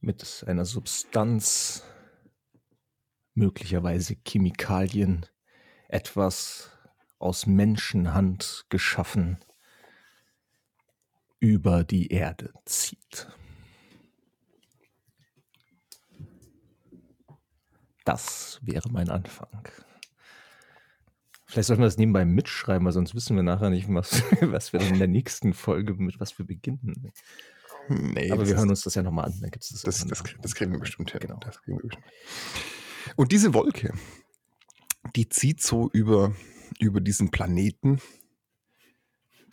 mit 0.00 0.44
einer 0.46 0.64
Substanz, 0.64 1.84
möglicherweise 3.34 4.16
Chemikalien, 4.26 5.26
etwas 5.88 6.70
aus 7.18 7.46
Menschenhand 7.46 8.66
geschaffen, 8.68 9.38
über 11.40 11.84
die 11.84 12.08
Erde 12.08 12.52
zieht. 12.64 13.28
Das 18.04 18.58
wäre 18.62 18.88
mein 18.90 19.10
Anfang. 19.10 19.68
Vielleicht 21.44 21.68
sollten 21.68 21.82
wir 21.82 21.86
das 21.86 21.98
nebenbei 21.98 22.24
mitschreiben, 22.24 22.84
weil 22.84 22.92
sonst 22.92 23.14
wissen 23.14 23.36
wir 23.36 23.42
nachher 23.42 23.70
nicht, 23.70 23.92
was, 23.92 24.22
was 24.40 24.72
wir 24.72 24.80
in 24.80 24.98
der 24.98 25.08
nächsten 25.08 25.54
Folge 25.54 25.94
mit 25.94 26.20
was 26.20 26.38
wir 26.38 26.46
beginnen. 26.46 27.12
Nee, 27.88 28.30
Aber 28.30 28.46
wir 28.46 28.56
hören 28.56 28.68
uns 28.68 28.82
das 28.82 28.94
ja 28.94 29.02
nochmal 29.02 29.26
an. 29.26 29.34
Dann 29.40 29.50
gibt's 29.50 29.70
das, 29.70 29.82
das, 29.82 30.06
das, 30.06 30.22
das, 30.42 30.54
kriegen 30.54 30.72
wir 30.72 30.78
bestimmt 30.78 31.10
hin. 31.10 31.20
Genau. 31.20 31.38
Das 31.40 31.62
kriegen 31.62 31.78
wir 31.78 31.82
bestimmt. 31.84 32.06
Und 33.16 33.32
diese 33.32 33.54
Wolke, 33.54 33.94
die 35.16 35.28
zieht 35.28 35.62
so 35.62 35.88
über, 35.92 36.34
über 36.80 37.00
diesen 37.00 37.30
Planeten, 37.30 38.00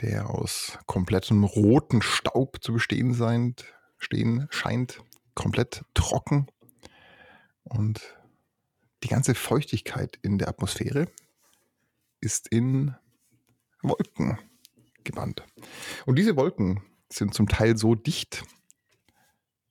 der 0.01 0.29
aus 0.29 0.77
komplettem 0.85 1.43
roten 1.43 2.01
Staub 2.01 2.61
zu 2.61 2.73
bestehen 2.73 3.13
sein, 3.13 3.55
stehen 3.97 4.47
scheint, 4.49 5.01
komplett 5.33 5.83
trocken. 5.93 6.47
Und 7.63 8.01
die 9.03 9.07
ganze 9.07 9.35
Feuchtigkeit 9.35 10.17
in 10.21 10.37
der 10.37 10.49
Atmosphäre 10.49 11.07
ist 12.19 12.47
in 12.47 12.95
Wolken 13.81 14.39
gebannt. 15.03 15.45
Und 16.05 16.17
diese 16.17 16.35
Wolken 16.35 16.81
sind 17.09 17.33
zum 17.33 17.47
Teil 17.47 17.77
so 17.77 17.95
dicht, 17.95 18.43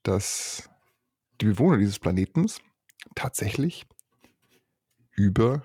dass 0.02 0.70
die 1.40 1.46
Bewohner 1.46 1.78
dieses 1.78 1.98
Planetens 1.98 2.60
tatsächlich 3.14 3.86
über, 5.12 5.64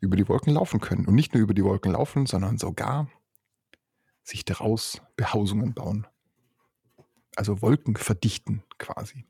über 0.00 0.16
die 0.16 0.28
Wolken 0.28 0.54
laufen 0.54 0.80
können. 0.80 1.06
Und 1.06 1.14
nicht 1.14 1.34
nur 1.34 1.42
über 1.42 1.54
die 1.54 1.64
Wolken 1.64 1.92
laufen, 1.92 2.26
sondern 2.26 2.58
sogar 2.58 3.10
sich 4.30 4.44
daraus 4.44 5.02
Behausungen 5.16 5.74
bauen. 5.74 6.06
Also 7.36 7.62
Wolken 7.62 7.96
verdichten 7.96 8.62
quasi. 8.78 9.24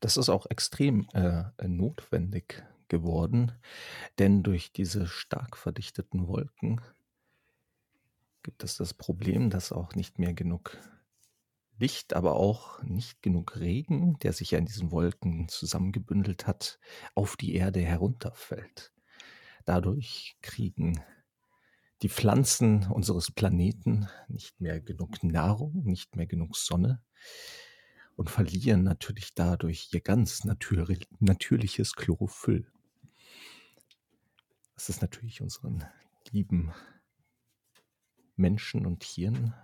Das 0.00 0.16
ist 0.16 0.28
auch 0.28 0.46
extrem 0.50 1.08
äh, 1.14 1.44
notwendig 1.66 2.62
geworden, 2.88 3.52
denn 4.18 4.42
durch 4.42 4.72
diese 4.72 5.06
stark 5.06 5.56
verdichteten 5.56 6.28
Wolken 6.28 6.80
gibt 8.42 8.62
es 8.62 8.76
das 8.76 8.92
Problem, 8.92 9.48
dass 9.48 9.72
auch 9.72 9.94
nicht 9.94 10.18
mehr 10.18 10.34
genug 10.34 10.76
Licht, 11.78 12.14
aber 12.14 12.36
auch 12.36 12.82
nicht 12.82 13.22
genug 13.22 13.56
Regen, 13.56 14.18
der 14.20 14.32
sich 14.32 14.52
ja 14.52 14.58
in 14.58 14.66
diesen 14.66 14.92
Wolken 14.92 15.48
zusammengebündelt 15.48 16.46
hat, 16.46 16.78
auf 17.14 17.36
die 17.36 17.54
Erde 17.54 17.80
herunterfällt. 17.80 18.93
Dadurch 19.64 20.36
kriegen 20.42 21.02
die 22.02 22.08
Pflanzen 22.08 22.86
unseres 22.90 23.30
Planeten 23.30 24.08
nicht 24.28 24.60
mehr 24.60 24.80
genug 24.80 25.22
Nahrung, 25.22 25.84
nicht 25.84 26.16
mehr 26.16 26.26
genug 26.26 26.56
Sonne 26.56 27.02
und 28.16 28.30
verlieren 28.30 28.82
natürlich 28.82 29.34
dadurch 29.34 29.88
ihr 29.92 30.00
ganz 30.00 30.44
natürliches 30.44 31.94
Chlorophyll. 31.94 32.70
Das 34.74 34.88
ist 34.88 35.02
natürlich 35.02 35.40
unseren 35.40 35.84
lieben 36.30 36.72
Menschen 38.36 38.86
und 38.86 39.00
Tieren 39.00 39.54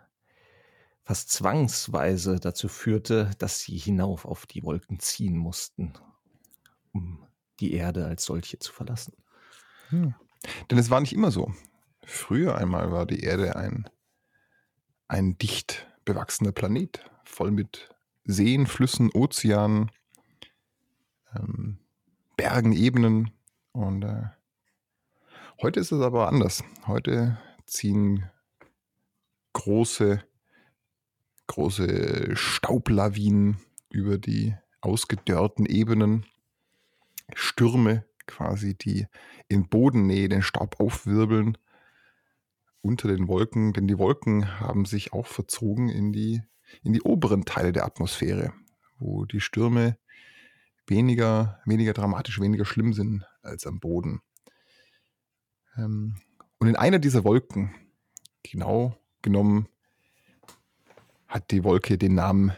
fast 1.03 1.31
zwangsweise 1.31 2.39
dazu 2.39 2.69
führte, 2.69 3.33
dass 3.39 3.61
sie 3.61 3.77
hinauf 3.77 4.25
auf 4.25 4.47
die 4.47 4.63
Wolken 4.63 5.01
ziehen 5.01 5.37
mussten, 5.37 5.93
um 6.93 7.27
die 7.59 7.73
Erde 7.73 8.07
als 8.07 8.25
solche 8.25 8.59
zu 8.59 8.73
verlassen. 8.73 9.15
Hm. 9.91 10.15
Denn 10.71 10.79
es 10.79 10.91
war 10.91 11.01
nicht 11.01 11.13
immer 11.13 11.31
so. 11.31 11.53
Früher 12.05 12.57
einmal 12.57 12.91
war 12.91 13.07
die 13.07 13.21
Erde 13.21 13.57
ein, 13.57 13.89
ein 15.09 15.37
dicht 15.39 15.87
bewachsener 16.05 16.53
Planet, 16.53 17.05
voll 17.25 17.51
mit 17.51 17.95
Seen, 18.25 18.67
Flüssen, 18.67 19.11
Ozeanen, 19.13 19.91
ähm, 21.35 21.79
Bergen, 22.37 22.73
Ebenen. 22.73 23.31
Und 23.73 24.03
äh, 24.03 24.25
heute 25.61 25.81
ist 25.81 25.93
es 25.93 26.01
aber 26.01 26.29
anders. 26.29 26.65
Heute 26.87 27.39
ziehen 27.67 28.29
große, 29.53 30.23
große 31.47 32.37
Staublawinen 32.37 33.59
über 33.91 34.19
die 34.19 34.55
ausgedörrten 34.81 35.67
Ebenen, 35.67 36.27
Stürme 37.35 38.05
quasi, 38.31 38.75
die 38.75 39.07
in 39.49 39.69
Bodennähe 39.69 40.29
den 40.29 40.43
Staub 40.43 40.81
aufwirbeln 40.81 41.59
unter 42.81 43.09
den 43.09 43.29
Wolken, 43.29 43.73
denn 43.73 43.87
die 43.87 43.99
Wolken 43.99 44.61
haben 44.61 44.85
sich 44.85 45.13
auch 45.13 45.27
verzogen 45.27 45.89
in 45.89 46.13
die, 46.13 46.43
in 46.83 46.93
die 46.93 47.03
oberen 47.03 47.45
Teile 47.45 47.73
der 47.73 47.85
Atmosphäre, 47.85 48.53
wo 48.99 49.25
die 49.27 49.41
Stürme 49.41 49.99
weniger, 50.87 51.61
weniger 51.67 51.93
dramatisch, 51.93 52.41
weniger 52.41 52.65
schlimm 52.65 52.93
sind 52.93 53.27
als 53.43 53.67
am 53.67 53.81
Boden. 53.81 54.21
Ähm, 55.77 56.17
und 56.59 56.69
in 56.69 56.77
einer 56.77 56.99
dieser 56.99 57.25
Wolken, 57.25 57.75
genau 58.43 58.97
genommen 59.23 59.69
hat 61.27 61.51
die 61.51 61.65
Wolke 61.65 61.97
den 61.97 62.15
Namen 62.15 62.53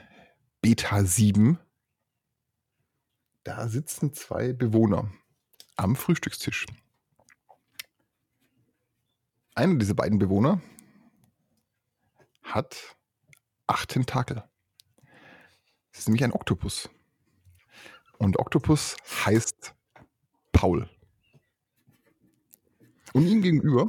Beta 0.61 1.05
7. 1.05 1.59
Da 3.45 3.69
sitzen 3.69 4.13
zwei 4.13 4.53
Bewohner 4.53 5.13
am 5.77 5.97
Frühstückstisch. 5.97 6.67
Einer 9.55 9.79
dieser 9.79 9.95
beiden 9.95 10.19
Bewohner 10.19 10.63
hat 12.43 12.97
acht 13.67 13.91
Tentakel. 13.91 14.43
Das 15.91 16.01
ist 16.01 16.09
nämlich 16.09 16.25
ein 16.25 16.33
Oktopus. 16.33 16.89
Und 18.19 18.39
Oktopus 18.39 18.97
heißt 19.25 19.75
Paul. 20.53 20.89
Und 23.13 23.27
ihm 23.27 23.43
gegenüber 23.43 23.89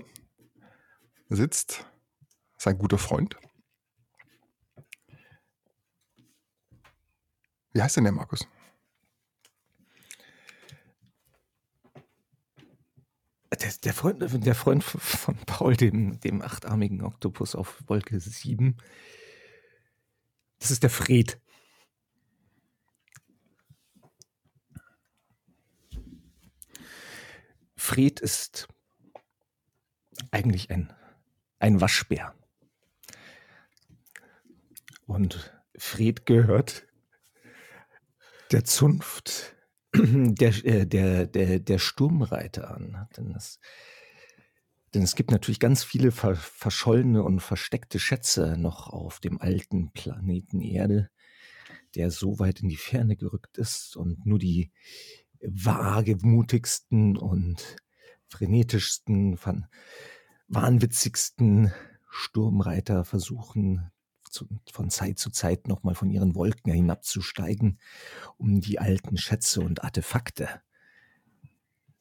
sitzt 1.30 1.86
sein 2.58 2.78
guter 2.78 2.98
Freund. 2.98 3.38
Wie 7.74 7.82
heißt 7.82 7.98
denn 7.98 8.04
der 8.04 8.13
Markus? 8.13 8.48
Der, 13.62 13.72
der, 13.83 13.93
Freund, 13.93 14.45
der 14.45 14.55
Freund 14.55 14.83
von 14.83 15.36
Paul, 15.45 15.75
dem, 15.75 16.19
dem 16.22 16.41
achtarmigen 16.41 17.01
Oktopus 17.03 17.55
auf 17.55 17.83
Wolke 17.88 18.19
7, 18.19 18.77
das 20.60 20.72
ist 20.72 20.81
der 20.81 20.89
Fred. 20.89 21.39
Fred 27.75 28.22
ist 28.22 28.69
eigentlich 30.31 30.72
ein, 30.72 30.91
ein 31.60 31.81
Waschbär. 31.81 32.33
Und 35.05 35.53
Fred 35.77 36.25
gehört 36.25 36.88
der 38.51 38.63
Zunft 38.63 39.55
der, 39.96 40.66
äh, 40.66 40.88
der, 40.88 41.28
der, 41.28 41.60
der 41.60 41.80
Sturmreiter 41.80 42.74
an. 42.74 43.08
Denn 43.16 43.32
es, 43.36 43.60
denn 44.94 45.04
es 45.04 45.16
gibt 45.16 45.32
natürlich 45.32 45.60
ganz 45.60 45.84
viele 45.84 46.12
ver 46.12 46.36
verschollene 46.36 47.24
und 47.24 47.40
versteckte 47.40 48.00
Schätze 48.00 48.58
noch 48.58 48.88
auf 48.88 49.20
dem 49.20 49.42
alten 49.42 49.92
Planeten 49.92 50.62
Erde, 50.62 51.10
der 51.96 52.12
so 52.12 52.40
weit 52.40 52.62
in 52.62 52.70
die 52.70 52.78
Ferne 52.78 53.16
gerückt 53.16 53.58
ist 53.58 53.96
und 53.96 54.26
nur 54.26 54.40
die 54.40 54.72
wagemutigsten 55.42 57.18
und 57.18 57.76
frenetischsten, 58.30 59.38
wahnwitzigsten 60.48 61.72
Sturmreiter 62.10 63.04
versuchen 63.04 63.92
zu, 64.34 64.48
von 64.72 64.90
Zeit 64.90 65.20
zu 65.20 65.30
Zeit 65.30 65.68
nochmal 65.68 65.96
von 65.96 66.10
ihren 66.10 66.36
Wolken 66.36 66.74
hinabzusteigen, 66.74 67.80
um 68.38 68.62
die 68.62 68.80
alten 68.80 69.18
Schätze 69.18 69.62
und 69.62 69.84
Artefakte 69.84 70.50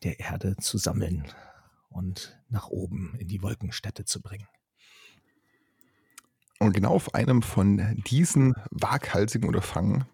der 0.02 0.18
Erde 0.18 0.56
zu 0.56 0.78
sammeln 0.78 1.26
und 1.90 2.40
nach 2.48 2.68
oben 2.68 3.14
in 3.18 3.28
die 3.28 3.42
Wolkenstätte 3.42 4.04
zu 4.04 4.20
bringen. 4.20 4.48
Und 6.58 6.72
genau 6.72 6.94
auf 6.94 7.14
einem 7.14 7.42
von 7.42 8.02
diesen 8.06 8.54
waghalsigen 8.70 9.48
Unterfangen 9.48 10.04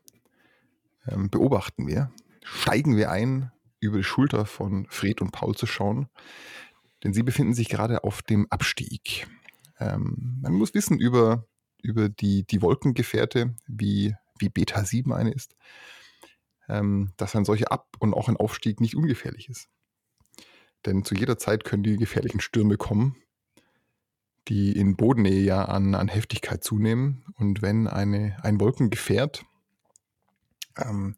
ähm, 1.06 1.30
beobachten 1.30 1.86
wir, 1.86 2.10
steigen 2.42 2.96
wir 2.96 3.10
ein, 3.10 3.52
über 3.80 3.98
die 3.98 4.04
Schulter 4.04 4.46
von 4.46 4.86
Fred 4.88 5.20
und 5.20 5.30
Paul 5.30 5.54
zu 5.54 5.66
schauen, 5.66 6.08
denn 7.04 7.12
sie 7.12 7.22
befinden 7.22 7.54
sich 7.54 7.68
gerade 7.68 8.02
auf 8.02 8.22
dem 8.22 8.46
Abstieg. 8.50 9.28
Ähm, 9.78 10.38
man 10.42 10.54
muss 10.54 10.74
wissen 10.74 10.98
über, 10.98 11.46
über 11.82 12.08
die, 12.08 12.44
die 12.44 12.62
Wolkengefährte, 12.62 13.54
wie, 13.66 14.14
wie 14.38 14.48
Beta 14.48 14.84
7 14.84 15.12
eine 15.12 15.32
ist, 15.32 15.56
ähm, 16.68 17.12
dass 17.16 17.36
ein 17.36 17.44
solcher 17.44 17.72
Ab- 17.72 17.96
und 17.98 18.14
auch 18.14 18.28
ein 18.28 18.36
Aufstieg 18.36 18.80
nicht 18.80 18.96
ungefährlich 18.96 19.48
ist. 19.48 19.68
Denn 20.86 21.04
zu 21.04 21.14
jeder 21.14 21.38
Zeit 21.38 21.64
können 21.64 21.82
die 21.82 21.96
gefährlichen 21.96 22.40
Stürme 22.40 22.76
kommen, 22.76 23.16
die 24.48 24.72
in 24.72 24.96
Bodennähe 24.96 25.42
ja 25.42 25.64
an, 25.64 25.94
an 25.94 26.08
Heftigkeit 26.08 26.62
zunehmen. 26.62 27.24
Und 27.36 27.62
wenn 27.62 27.86
eine, 27.86 28.36
ein 28.42 28.60
Wolkengefährt 28.60 29.44
ähm, 30.76 31.16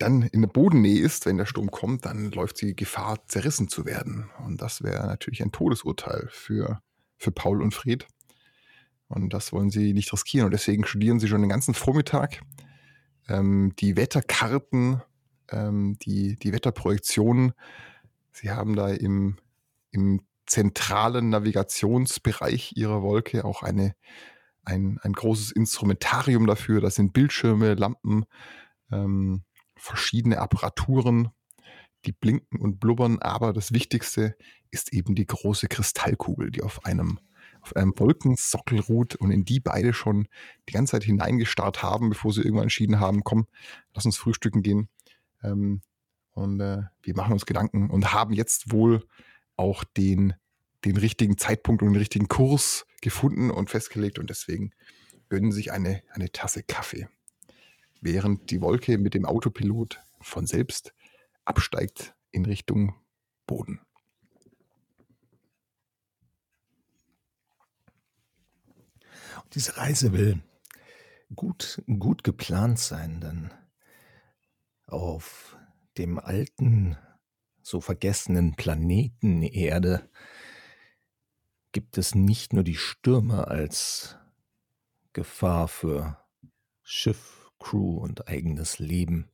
dann 0.00 0.22
in 0.22 0.40
der 0.40 0.48
Bodennähe 0.48 1.00
ist, 1.00 1.26
wenn 1.26 1.36
der 1.36 1.46
Sturm 1.46 1.70
kommt, 1.70 2.06
dann 2.06 2.30
läuft 2.32 2.56
sie 2.56 2.74
Gefahr, 2.74 3.18
zerrissen 3.26 3.68
zu 3.68 3.84
werden. 3.84 4.30
Und 4.44 4.62
das 4.62 4.82
wäre 4.82 5.06
natürlich 5.06 5.42
ein 5.42 5.52
Todesurteil 5.52 6.28
für, 6.30 6.80
für 7.18 7.30
Paul 7.30 7.62
und 7.62 7.74
Fred. 7.74 8.06
Und 9.10 9.34
das 9.34 9.52
wollen 9.52 9.70
sie 9.70 9.92
nicht 9.92 10.12
riskieren. 10.12 10.46
Und 10.46 10.52
deswegen 10.52 10.86
studieren 10.86 11.20
sie 11.20 11.28
schon 11.28 11.42
den 11.42 11.50
ganzen 11.50 11.74
Vormittag 11.74 12.40
ähm, 13.28 13.74
die 13.78 13.96
Wetterkarten, 13.96 15.02
ähm, 15.50 15.98
die, 15.98 16.36
die 16.36 16.52
Wetterprojektionen 16.54 17.52
Sie 18.32 18.50
haben 18.50 18.76
da 18.76 18.88
im, 18.88 19.38
im 19.90 20.22
zentralen 20.46 21.28
Navigationsbereich 21.30 22.72
Ihrer 22.76 23.02
Wolke 23.02 23.44
auch 23.44 23.62
eine, 23.62 23.94
ein, 24.64 24.98
ein 25.02 25.12
großes 25.12 25.52
Instrumentarium 25.52 26.46
dafür. 26.46 26.80
Das 26.80 26.94
sind 26.94 27.12
Bildschirme, 27.12 27.74
Lampen, 27.74 28.24
ähm, 28.90 29.44
verschiedene 29.76 30.38
Apparaturen, 30.38 31.28
die 32.04 32.12
blinken 32.12 32.60
und 32.60 32.80
blubbern. 32.80 33.18
Aber 33.20 33.52
das 33.52 33.72
Wichtigste 33.72 34.36
ist 34.70 34.92
eben 34.92 35.14
die 35.14 35.26
große 35.26 35.68
Kristallkugel, 35.68 36.50
die 36.50 36.62
auf 36.62 36.84
einem, 36.84 37.18
auf 37.62 37.76
einem 37.76 37.92
Wolkensockel 37.96 38.80
ruht 38.80 39.16
und 39.16 39.30
in 39.30 39.44
die 39.44 39.60
beide 39.60 39.92
schon 39.92 40.28
die 40.68 40.72
ganze 40.72 40.92
Zeit 40.92 41.04
hineingestarrt 41.04 41.82
haben, 41.82 42.10
bevor 42.10 42.32
sie 42.32 42.42
irgendwann 42.42 42.64
entschieden 42.64 43.00
haben, 43.00 43.24
komm, 43.24 43.46
lass 43.94 44.06
uns 44.06 44.16
frühstücken 44.16 44.62
gehen. 44.62 44.88
Ähm, 45.42 45.82
und 46.32 46.60
äh, 46.60 46.82
wir 47.02 47.16
machen 47.16 47.32
uns 47.32 47.46
Gedanken 47.46 47.90
und 47.90 48.12
haben 48.12 48.32
jetzt 48.32 48.72
wohl 48.72 49.04
auch 49.56 49.84
den, 49.84 50.34
den 50.84 50.96
richtigen 50.96 51.36
Zeitpunkt 51.38 51.82
und 51.82 51.88
den 51.88 51.98
richtigen 51.98 52.28
Kurs 52.28 52.86
gefunden 53.02 53.50
und 53.50 53.70
festgelegt. 53.70 54.18
Und 54.18 54.30
deswegen 54.30 54.72
gönnen 55.28 55.52
sich 55.52 55.72
eine, 55.72 56.02
eine 56.10 56.30
Tasse 56.32 56.62
Kaffee. 56.62 57.08
Während 58.00 58.50
die 58.50 58.62
Wolke 58.62 58.96
mit 58.96 59.14
dem 59.14 59.26
Autopilot 59.26 60.02
von 60.20 60.46
selbst 60.46 60.94
absteigt 61.44 62.14
in 62.30 62.44
Richtung 62.46 62.94
Boden. 63.46 63.80
Diese 69.54 69.76
Reise 69.76 70.12
will 70.12 70.42
gut, 71.34 71.82
gut 71.98 72.22
geplant 72.22 72.78
sein, 72.78 73.20
denn 73.20 73.50
auf 74.86 75.56
dem 75.98 76.18
alten, 76.18 76.96
so 77.62 77.80
vergessenen 77.80 78.54
Planeten 78.54 79.42
Erde 79.42 80.08
gibt 81.72 81.98
es 81.98 82.14
nicht 82.14 82.52
nur 82.52 82.64
die 82.64 82.76
Stürme 82.76 83.48
als 83.48 84.16
Gefahr 85.12 85.68
für 85.68 86.16
Schiff, 86.82 87.50
Crew 87.58 87.98
und 87.98 88.28
eigenes 88.28 88.78
Leben, 88.78 89.30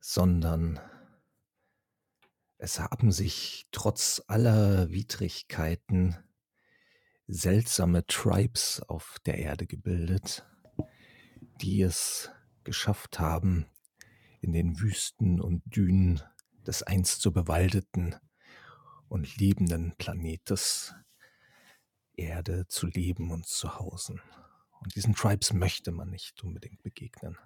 sondern 0.00 0.80
es 2.58 2.80
haben 2.80 3.12
sich 3.12 3.66
trotz 3.72 4.22
aller 4.26 4.90
Widrigkeiten 4.90 6.16
seltsame 7.26 8.06
Tribes 8.06 8.82
auf 8.82 9.16
der 9.26 9.38
Erde 9.38 9.66
gebildet, 9.66 10.46
die 11.60 11.82
es 11.82 12.30
geschafft 12.64 13.18
haben, 13.18 13.66
in 14.40 14.52
den 14.52 14.80
Wüsten 14.80 15.40
und 15.40 15.62
Dünen 15.64 16.22
des 16.66 16.82
einst 16.82 17.22
so 17.22 17.30
bewaldeten 17.30 18.14
und 19.08 19.36
liebenden 19.36 19.94
Planetes 19.96 20.94
Erde 22.16 22.66
zu 22.68 22.86
leben 22.86 23.30
und 23.30 23.46
zu 23.46 23.78
hausen. 23.78 24.20
Und 24.80 24.94
diesen 24.94 25.14
Tribes 25.14 25.52
möchte 25.52 25.92
man 25.92 26.10
nicht 26.10 26.42
unbedingt 26.42 26.82
begegnen. 26.82 27.38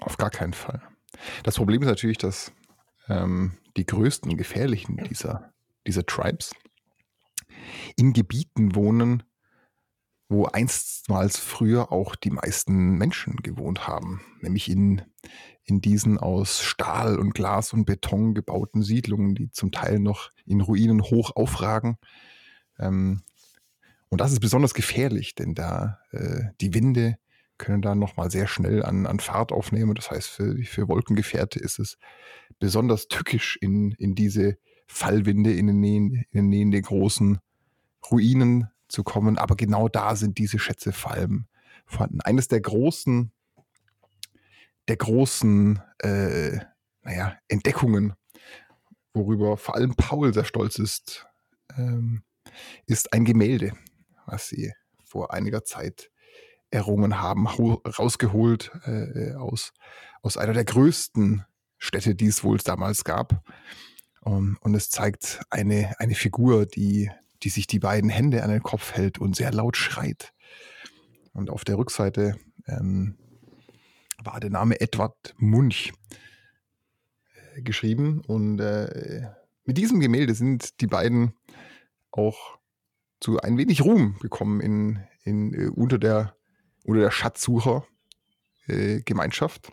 Auf 0.00 0.16
gar 0.16 0.30
keinen 0.30 0.52
Fall. 0.52 0.82
Das 1.42 1.56
Problem 1.56 1.82
ist 1.82 1.88
natürlich, 1.88 2.18
dass 2.18 2.52
ähm, 3.08 3.58
die 3.76 3.86
größten 3.86 4.36
gefährlichen 4.36 4.96
dieser, 5.08 5.52
dieser 5.86 6.04
Tribes 6.06 6.54
in 7.96 8.12
Gebieten 8.12 8.74
wohnen, 8.74 9.22
wo 10.28 10.46
einstmals 10.46 11.38
früher 11.38 11.92
auch 11.92 12.16
die 12.16 12.30
meisten 12.30 12.96
Menschen 12.96 13.36
gewohnt 13.36 13.86
haben, 13.86 14.22
nämlich 14.40 14.68
in, 14.68 15.02
in 15.64 15.80
diesen 15.80 16.18
aus 16.18 16.60
Stahl 16.60 17.18
und 17.18 17.34
Glas 17.34 17.72
und 17.72 17.84
Beton 17.84 18.34
gebauten 18.34 18.82
Siedlungen, 18.82 19.34
die 19.34 19.50
zum 19.50 19.70
Teil 19.70 20.00
noch 20.00 20.30
in 20.44 20.60
Ruinen 20.60 21.02
hoch 21.02 21.36
aufragen. 21.36 21.96
Ähm, 22.78 23.22
und 24.08 24.20
das 24.20 24.32
ist 24.32 24.40
besonders 24.40 24.74
gefährlich, 24.74 25.34
denn 25.34 25.54
da 25.54 26.00
äh, 26.10 26.44
die 26.60 26.74
Winde 26.74 27.18
können 27.58 27.82
da 27.82 27.94
nochmal 27.94 28.30
sehr 28.30 28.46
schnell 28.46 28.84
an, 28.84 29.06
an 29.06 29.20
Fahrt 29.20 29.52
aufnehmen. 29.52 29.94
Das 29.94 30.10
heißt, 30.10 30.28
für, 30.28 30.56
für 30.64 30.88
Wolkengefährte 30.88 31.58
ist 31.58 31.78
es 31.78 31.98
besonders 32.58 33.08
tückisch, 33.08 33.58
in, 33.60 33.92
in 33.92 34.14
diese 34.14 34.58
Fallwinde 34.86 35.52
in 35.52 35.66
den 35.66 35.80
Nähen, 35.80 36.24
in 36.30 36.32
den 36.32 36.48
Nähen 36.48 36.70
der 36.70 36.82
großen 36.82 37.38
Ruinen 38.10 38.70
zu 38.88 39.04
kommen. 39.04 39.38
Aber 39.38 39.56
genau 39.56 39.88
da 39.88 40.16
sind 40.16 40.38
diese 40.38 40.58
Schätze 40.58 40.92
vor 40.92 41.12
allem 41.12 41.46
vorhanden. 41.86 42.20
Eines 42.20 42.48
der 42.48 42.60
großen, 42.60 43.32
der 44.88 44.96
großen, 44.96 45.80
äh, 45.98 46.58
naja, 47.02 47.36
Entdeckungen, 47.48 48.14
worüber 49.14 49.56
vor 49.56 49.74
allem 49.74 49.94
Paul 49.96 50.32
sehr 50.32 50.44
stolz 50.44 50.78
ist, 50.78 51.26
ähm, 51.76 52.22
ist 52.86 53.12
ein 53.12 53.24
Gemälde, 53.24 53.72
was 54.26 54.48
sie 54.48 54.72
vor 55.04 55.32
einiger 55.32 55.64
Zeit 55.64 56.10
errungen 56.70 57.20
haben, 57.20 57.46
rausgeholt 57.46 58.72
äh, 58.84 59.34
aus, 59.34 59.72
aus 60.22 60.36
einer 60.36 60.52
der 60.52 60.64
größten 60.64 61.44
Städte, 61.78 62.14
die 62.14 62.26
es 62.26 62.42
wohl 62.42 62.58
damals 62.58 63.04
gab. 63.04 63.42
Um, 64.26 64.58
und 64.60 64.74
es 64.74 64.90
zeigt 64.90 65.40
eine, 65.50 65.94
eine 66.00 66.16
Figur, 66.16 66.66
die 66.66 67.12
die 67.42 67.48
sich 67.48 67.66
die 67.66 67.78
beiden 67.78 68.10
Hände 68.10 68.42
an 68.42 68.50
den 68.50 68.62
Kopf 68.62 68.92
hält 68.94 69.18
und 69.18 69.34
sehr 69.36 69.52
laut 69.52 69.76
schreit. 69.76 70.32
Und 71.32 71.50
auf 71.50 71.64
der 71.64 71.78
Rückseite 71.78 72.36
ähm, 72.66 73.16
war 74.22 74.38
der 74.40 74.50
Name 74.50 74.78
Edward 74.80 75.34
Munch 75.36 75.92
äh, 77.54 77.62
geschrieben. 77.62 78.20
Und 78.26 78.58
äh, 78.58 79.28
mit 79.64 79.78
diesem 79.78 80.00
Gemälde 80.00 80.34
sind 80.34 80.80
die 80.80 80.86
beiden 80.86 81.34
auch 82.10 82.58
zu 83.20 83.38
ein 83.40 83.58
wenig 83.58 83.84
Ruhm 83.84 84.18
gekommen 84.18 84.60
in, 84.60 85.04
in, 85.22 85.54
äh, 85.54 85.68
unter, 85.68 85.98
der, 85.98 86.34
unter 86.84 87.02
der 87.02 87.10
Schatzsucher-Gemeinschaft. 87.10 89.70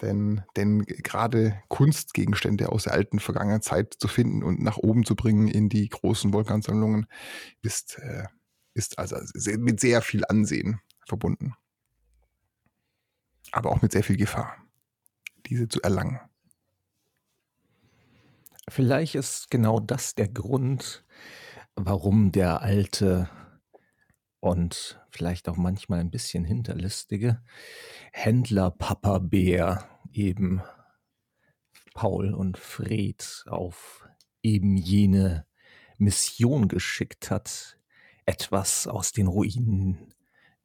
Denn, 0.00 0.42
denn 0.56 0.84
gerade 0.84 1.60
Kunstgegenstände 1.68 2.70
aus 2.70 2.84
der 2.84 2.92
alten 2.92 3.18
vergangenen 3.18 3.62
Zeit 3.62 3.94
zu 3.98 4.06
finden 4.06 4.42
und 4.44 4.62
nach 4.62 4.76
oben 4.76 5.04
zu 5.04 5.16
bringen 5.16 5.48
in 5.48 5.68
die 5.68 5.88
großen 5.88 6.32
Vulkansammlungen 6.32 7.06
ist, 7.62 7.98
äh, 7.98 8.24
ist 8.74 8.98
also 8.98 9.16
mit 9.58 9.80
sehr 9.80 10.02
viel 10.02 10.24
Ansehen 10.24 10.80
verbunden. 11.06 11.54
Aber 13.50 13.70
auch 13.70 13.82
mit 13.82 13.92
sehr 13.92 14.04
viel 14.04 14.16
Gefahr, 14.16 14.56
diese 15.46 15.68
zu 15.68 15.82
erlangen. 15.82 16.20
Vielleicht 18.68 19.14
ist 19.14 19.50
genau 19.50 19.80
das 19.80 20.14
der 20.14 20.28
Grund, 20.28 21.04
warum 21.74 22.30
der 22.32 22.60
alte 22.60 23.28
und 24.40 25.00
vielleicht 25.10 25.48
auch 25.48 25.56
manchmal 25.56 26.00
ein 26.00 26.10
bisschen 26.10 26.44
hinterlistige 26.44 27.42
Händler 28.12 28.70
Papa 28.70 29.18
Bär 29.18 29.88
eben 30.12 30.62
Paul 31.94 32.34
und 32.34 32.58
Fred 32.58 33.44
auf 33.48 34.08
eben 34.42 34.76
jene 34.76 35.46
Mission 35.98 36.68
geschickt 36.68 37.30
hat, 37.30 37.78
etwas 38.24 38.86
aus 38.86 39.12
den 39.12 39.26
Ruinen 39.26 40.14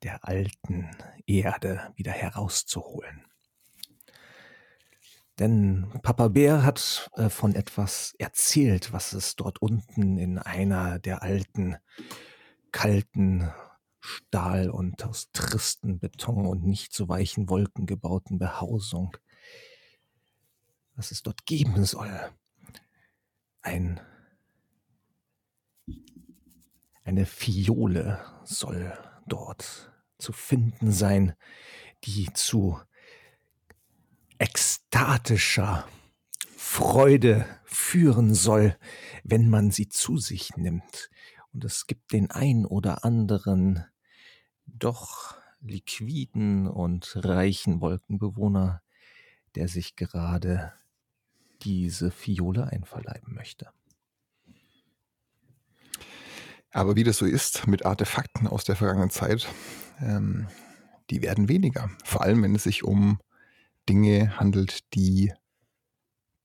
der 0.04 0.28
alten 0.28 0.92
Erde 1.26 1.92
wieder 1.96 2.12
herauszuholen. 2.12 3.26
Denn 5.40 5.88
Papa 6.04 6.28
Bär 6.28 6.64
hat 6.64 7.10
äh, 7.16 7.30
von 7.30 7.56
etwas 7.56 8.14
erzählt, 8.20 8.94
was 8.94 9.14
es 9.14 9.36
dort 9.36 9.62
unten 9.62 10.18
in 10.18 10.38
einer 10.38 11.00
der 11.00 11.24
alten, 11.24 11.78
kalten 12.74 13.50
Stahl 14.02 14.70
und 14.70 15.06
aus 15.06 15.32
tristen 15.32 16.00
Beton 16.00 16.46
und 16.46 16.66
nicht 16.66 16.92
zu 16.92 17.08
weichen 17.08 17.50
Wolken 17.50 17.86
gebauten 17.86 18.38
Behausung, 18.38 19.16
was 20.96 21.12
es 21.12 21.24
dort 21.24 21.46
geben 21.46 21.86
soll. 21.86 22.32
Ein 23.62 24.02
eine 27.06 27.26
Fiole 27.26 28.24
soll 28.44 28.98
dort 29.28 29.92
zu 30.18 30.32
finden 30.32 30.92
sein, 30.92 31.34
die 32.06 32.32
zu 32.34 32.80
ekstatischer 34.38 35.88
Freude 36.58 37.46
führen 37.66 38.34
soll, 38.34 38.78
wenn 39.24 39.50
man 39.50 39.70
sie 39.72 39.90
zu 39.90 40.18
sich 40.18 40.56
nimmt. 40.56 41.10
Und 41.54 41.64
es 41.64 41.88
gibt 41.88 42.12
den 42.14 42.32
ein 42.32 42.66
oder 42.66 43.06
anderen 43.06 43.86
doch 44.66 45.36
liquiden 45.62 46.68
und 46.68 47.14
reichen 47.24 47.80
Wolkenbewohner, 47.82 48.82
der 49.56 49.68
sich 49.68 49.96
gerade 49.96 50.74
diese 51.62 52.12
Fiole 52.12 52.68
einverleiben 52.68 53.34
möchte. 53.34 53.70
Aber 56.72 56.96
wie 56.96 57.04
das 57.04 57.18
so 57.18 57.26
ist 57.26 57.68
mit 57.68 57.86
Artefakten 57.86 58.48
aus 58.48 58.64
der 58.64 58.76
vergangenen 58.76 59.12
Zeit, 59.12 59.48
ähm, 60.00 60.48
die 61.10 61.22
werden 61.22 61.48
weniger. 61.48 61.92
Vor 62.04 62.22
allem, 62.22 62.42
wenn 62.42 62.56
es 62.56 62.64
sich 62.64 62.84
um 62.84 63.20
Dinge 63.88 64.40
handelt, 64.40 64.94
die, 64.96 65.34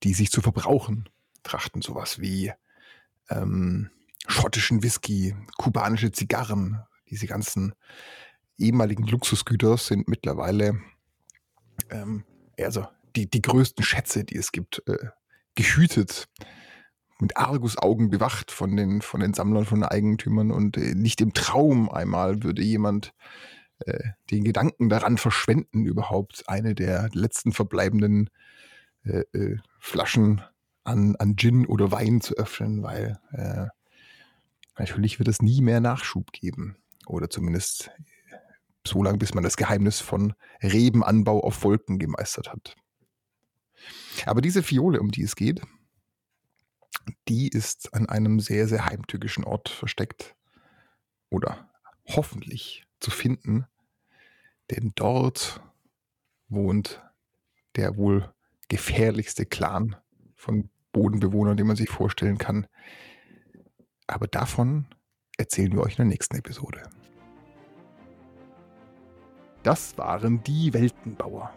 die 0.03 0.13
sich 0.13 0.29
zu 0.29 0.41
verbrauchen 0.41 1.09
trachten. 1.41 1.81
Sowas 1.81 2.19
wie 2.19 2.51
ähm, 3.29 3.89
schottischen 4.27 4.83
Whisky, 4.83 5.35
kubanische 5.57 6.11
Zigarren, 6.11 6.83
diese 7.09 7.27
ganzen 7.27 7.73
ehemaligen 8.57 9.05
Luxusgüter 9.05 9.77
sind 9.77 10.07
mittlerweile 10.07 10.79
ähm, 11.89 12.23
also 12.57 12.87
die, 13.15 13.29
die 13.29 13.41
größten 13.41 13.83
Schätze, 13.83 14.23
die 14.23 14.37
es 14.37 14.51
gibt, 14.51 14.83
äh, 14.87 15.09
gehütet, 15.55 16.27
mit 17.19 17.35
Argusaugen 17.37 18.09
bewacht 18.09 18.51
von 18.51 18.75
den, 18.75 19.01
von 19.01 19.19
den 19.19 19.33
Sammlern, 19.33 19.65
von 19.65 19.81
den 19.81 19.89
Eigentümern. 19.89 20.51
Und 20.51 20.77
äh, 20.77 20.95
nicht 20.95 21.21
im 21.21 21.33
Traum 21.33 21.89
einmal 21.89 22.43
würde 22.43 22.61
jemand 22.61 23.13
äh, 23.79 24.11
den 24.31 24.43
Gedanken 24.43 24.89
daran 24.89 25.17
verschwenden, 25.17 25.85
überhaupt 25.85 26.43
eine 26.47 26.75
der 26.75 27.09
letzten 27.13 27.51
verbleibenden 27.51 28.29
äh, 29.03 29.23
äh, 29.33 29.57
Flaschen 29.79 30.41
an, 30.83 31.15
an 31.17 31.35
Gin 31.35 31.65
oder 31.65 31.91
Wein 31.91 32.21
zu 32.21 32.35
öffnen, 32.35 32.83
weil 32.83 33.19
äh, 33.31 33.67
natürlich 34.79 35.19
wird 35.19 35.27
es 35.27 35.41
nie 35.41 35.61
mehr 35.61 35.79
Nachschub 35.79 36.31
geben. 36.31 36.77
Oder 37.05 37.29
zumindest 37.29 37.91
so 38.85 39.03
lange, 39.03 39.17
bis 39.17 39.33
man 39.33 39.43
das 39.43 39.57
Geheimnis 39.57 39.99
von 39.99 40.33
Rebenanbau 40.61 41.41
auf 41.41 41.63
Wolken 41.63 41.99
gemeistert 41.99 42.51
hat. 42.51 42.75
Aber 44.25 44.41
diese 44.41 44.63
Fiole, 44.63 44.99
um 44.99 45.11
die 45.11 45.23
es 45.23 45.35
geht, 45.35 45.61
die 47.27 47.47
ist 47.47 47.93
an 47.93 48.07
einem 48.07 48.39
sehr, 48.39 48.67
sehr 48.67 48.85
heimtückischen 48.85 49.43
Ort 49.43 49.69
versteckt. 49.69 50.35
Oder 51.29 51.69
hoffentlich 52.05 52.85
zu 52.99 53.11
finden, 53.11 53.65
denn 54.71 54.91
dort 54.95 55.61
wohnt 56.47 57.03
der 57.75 57.97
wohl 57.97 58.33
gefährlichste 58.67 59.45
Clan 59.45 59.95
von 60.35 60.69
Bodenbewohnern, 60.91 61.57
den 61.57 61.67
man 61.67 61.75
sich 61.75 61.89
vorstellen 61.89 62.37
kann. 62.37 62.67
Aber 64.09 64.27
davon 64.27 64.85
erzählen 65.37 65.71
wir 65.71 65.81
euch 65.81 65.93
in 65.93 65.97
der 65.97 66.05
nächsten 66.07 66.35
Episode. 66.35 66.81
Das 69.61 69.97
waren 69.99 70.41
die 70.43 70.73
Weltenbauer. 70.73 71.53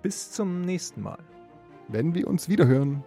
Bis 0.00 0.30
zum 0.30 0.60
nächsten 0.62 1.02
Mal. 1.02 1.18
Wenn 1.88 2.14
wir 2.14 2.28
uns 2.28 2.48
wiederhören. 2.48 3.02